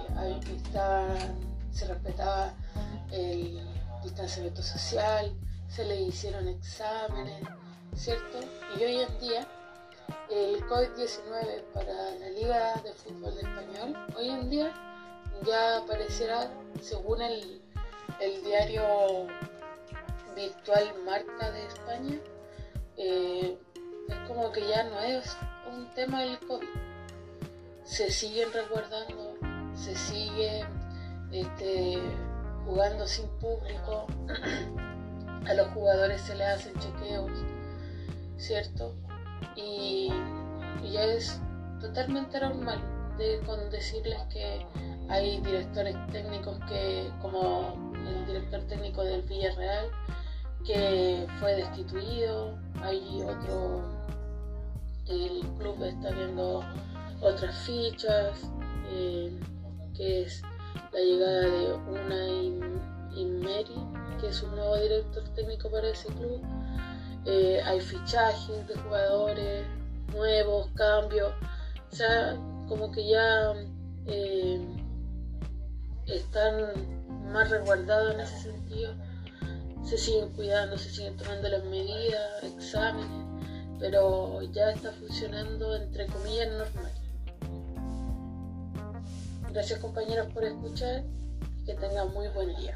se 1.71 1.87
respetaba 1.87 2.53
el 3.11 3.59
distanciamiento 4.03 4.61
social, 4.61 5.31
se 5.67 5.85
le 5.85 6.01
hicieron 6.01 6.47
exámenes, 6.47 7.43
¿cierto? 7.95 8.39
Y 8.77 8.83
hoy 8.83 8.99
en 9.01 9.19
día 9.19 9.47
el 10.29 10.63
COVID-19 10.67 11.63
para 11.73 11.93
la 11.93 12.29
Liga 12.29 12.81
de 12.83 12.93
Fútbol 12.93 13.37
Español, 13.37 13.97
hoy 14.17 14.29
en 14.29 14.49
día 14.49 14.73
ya 15.45 15.77
aparecerá, 15.77 16.51
según 16.81 17.21
el, 17.21 17.61
el 18.19 18.43
diario 18.43 19.27
virtual 20.35 20.93
Marca 21.05 21.51
de 21.51 21.65
España, 21.65 22.19
eh, 22.97 23.57
es 24.09 24.27
como 24.27 24.51
que 24.51 24.67
ya 24.67 24.83
no 24.83 24.99
es 24.99 25.35
un 25.71 25.89
tema 25.93 26.21
del 26.21 26.39
COVID 26.39 26.67
se 27.83 28.09
siguen 28.11 28.51
resguardando 28.51 29.32
se 29.75 29.95
sigue 29.95 30.65
este, 31.31 31.99
jugando 32.65 33.07
sin 33.07 33.27
público, 33.39 34.07
a 35.47 35.53
los 35.53 35.67
jugadores 35.69 36.21
se 36.21 36.35
les 36.35 36.47
hacen 36.47 36.73
chequeos, 36.79 37.31
¿cierto? 38.37 38.93
Y, 39.55 40.09
ya 40.91 41.05
es 41.05 41.39
totalmente 41.79 42.39
normal 42.39 42.79
con 43.45 43.69
decirles 43.69 44.19
que 44.31 44.65
hay 45.09 45.39
directores 45.41 45.95
técnicos 46.11 46.59
que, 46.67 47.09
como 47.21 47.93
el 48.07 48.25
director 48.25 48.61
técnico 48.63 49.03
del 49.03 49.21
Villarreal, 49.23 49.89
que 50.65 51.27
fue 51.39 51.55
destituido, 51.55 52.57
hay 52.81 53.21
otro, 53.21 53.83
el 55.07 55.41
club 55.57 55.83
está 55.83 56.11
viendo 56.11 56.63
otras 57.21 57.55
fichas, 57.59 58.49
eh, 58.89 59.31
que 59.95 60.23
es 60.23 60.41
la 60.91 60.99
llegada 60.99 61.41
de 61.41 61.73
una 61.73 62.27
Inmeri, 63.15 63.75
que 64.19 64.27
es 64.27 64.41
un 64.41 64.55
nuevo 64.55 64.75
director 64.77 65.23
técnico 65.35 65.69
para 65.69 65.89
ese 65.89 66.07
club. 66.07 66.41
Eh, 67.25 67.61
hay 67.65 67.79
fichajes 67.79 68.67
de 68.67 68.75
jugadores 68.75 69.65
nuevos, 70.13 70.67
cambios, 70.75 71.31
o 71.91 71.95
sea, 71.95 72.35
como 72.67 72.91
que 72.91 73.07
ya 73.07 73.53
eh, 74.07 74.59
están 76.07 77.31
más 77.31 77.49
resguardados 77.49 78.13
en 78.13 78.19
ese 78.21 78.39
sentido. 78.39 78.93
Se 79.83 79.97
siguen 79.97 80.29
cuidando, 80.31 80.77
se 80.77 80.89
siguen 80.89 81.17
tomando 81.17 81.49
las 81.49 81.63
medidas, 81.65 82.43
exámenes, 82.43 83.09
pero 83.79 84.41
ya 84.53 84.71
está 84.71 84.91
funcionando 84.91 85.75
entre 85.75 86.07
comillas 86.07 86.49
normal. 86.51 87.02
Gracias 89.53 89.79
compañeros 89.79 90.33
por 90.33 90.43
escuchar 90.43 91.03
y 91.61 91.63
que 91.63 91.75
tengan 91.75 92.11
muy 92.11 92.27
buen 92.29 92.55
día. 92.55 92.73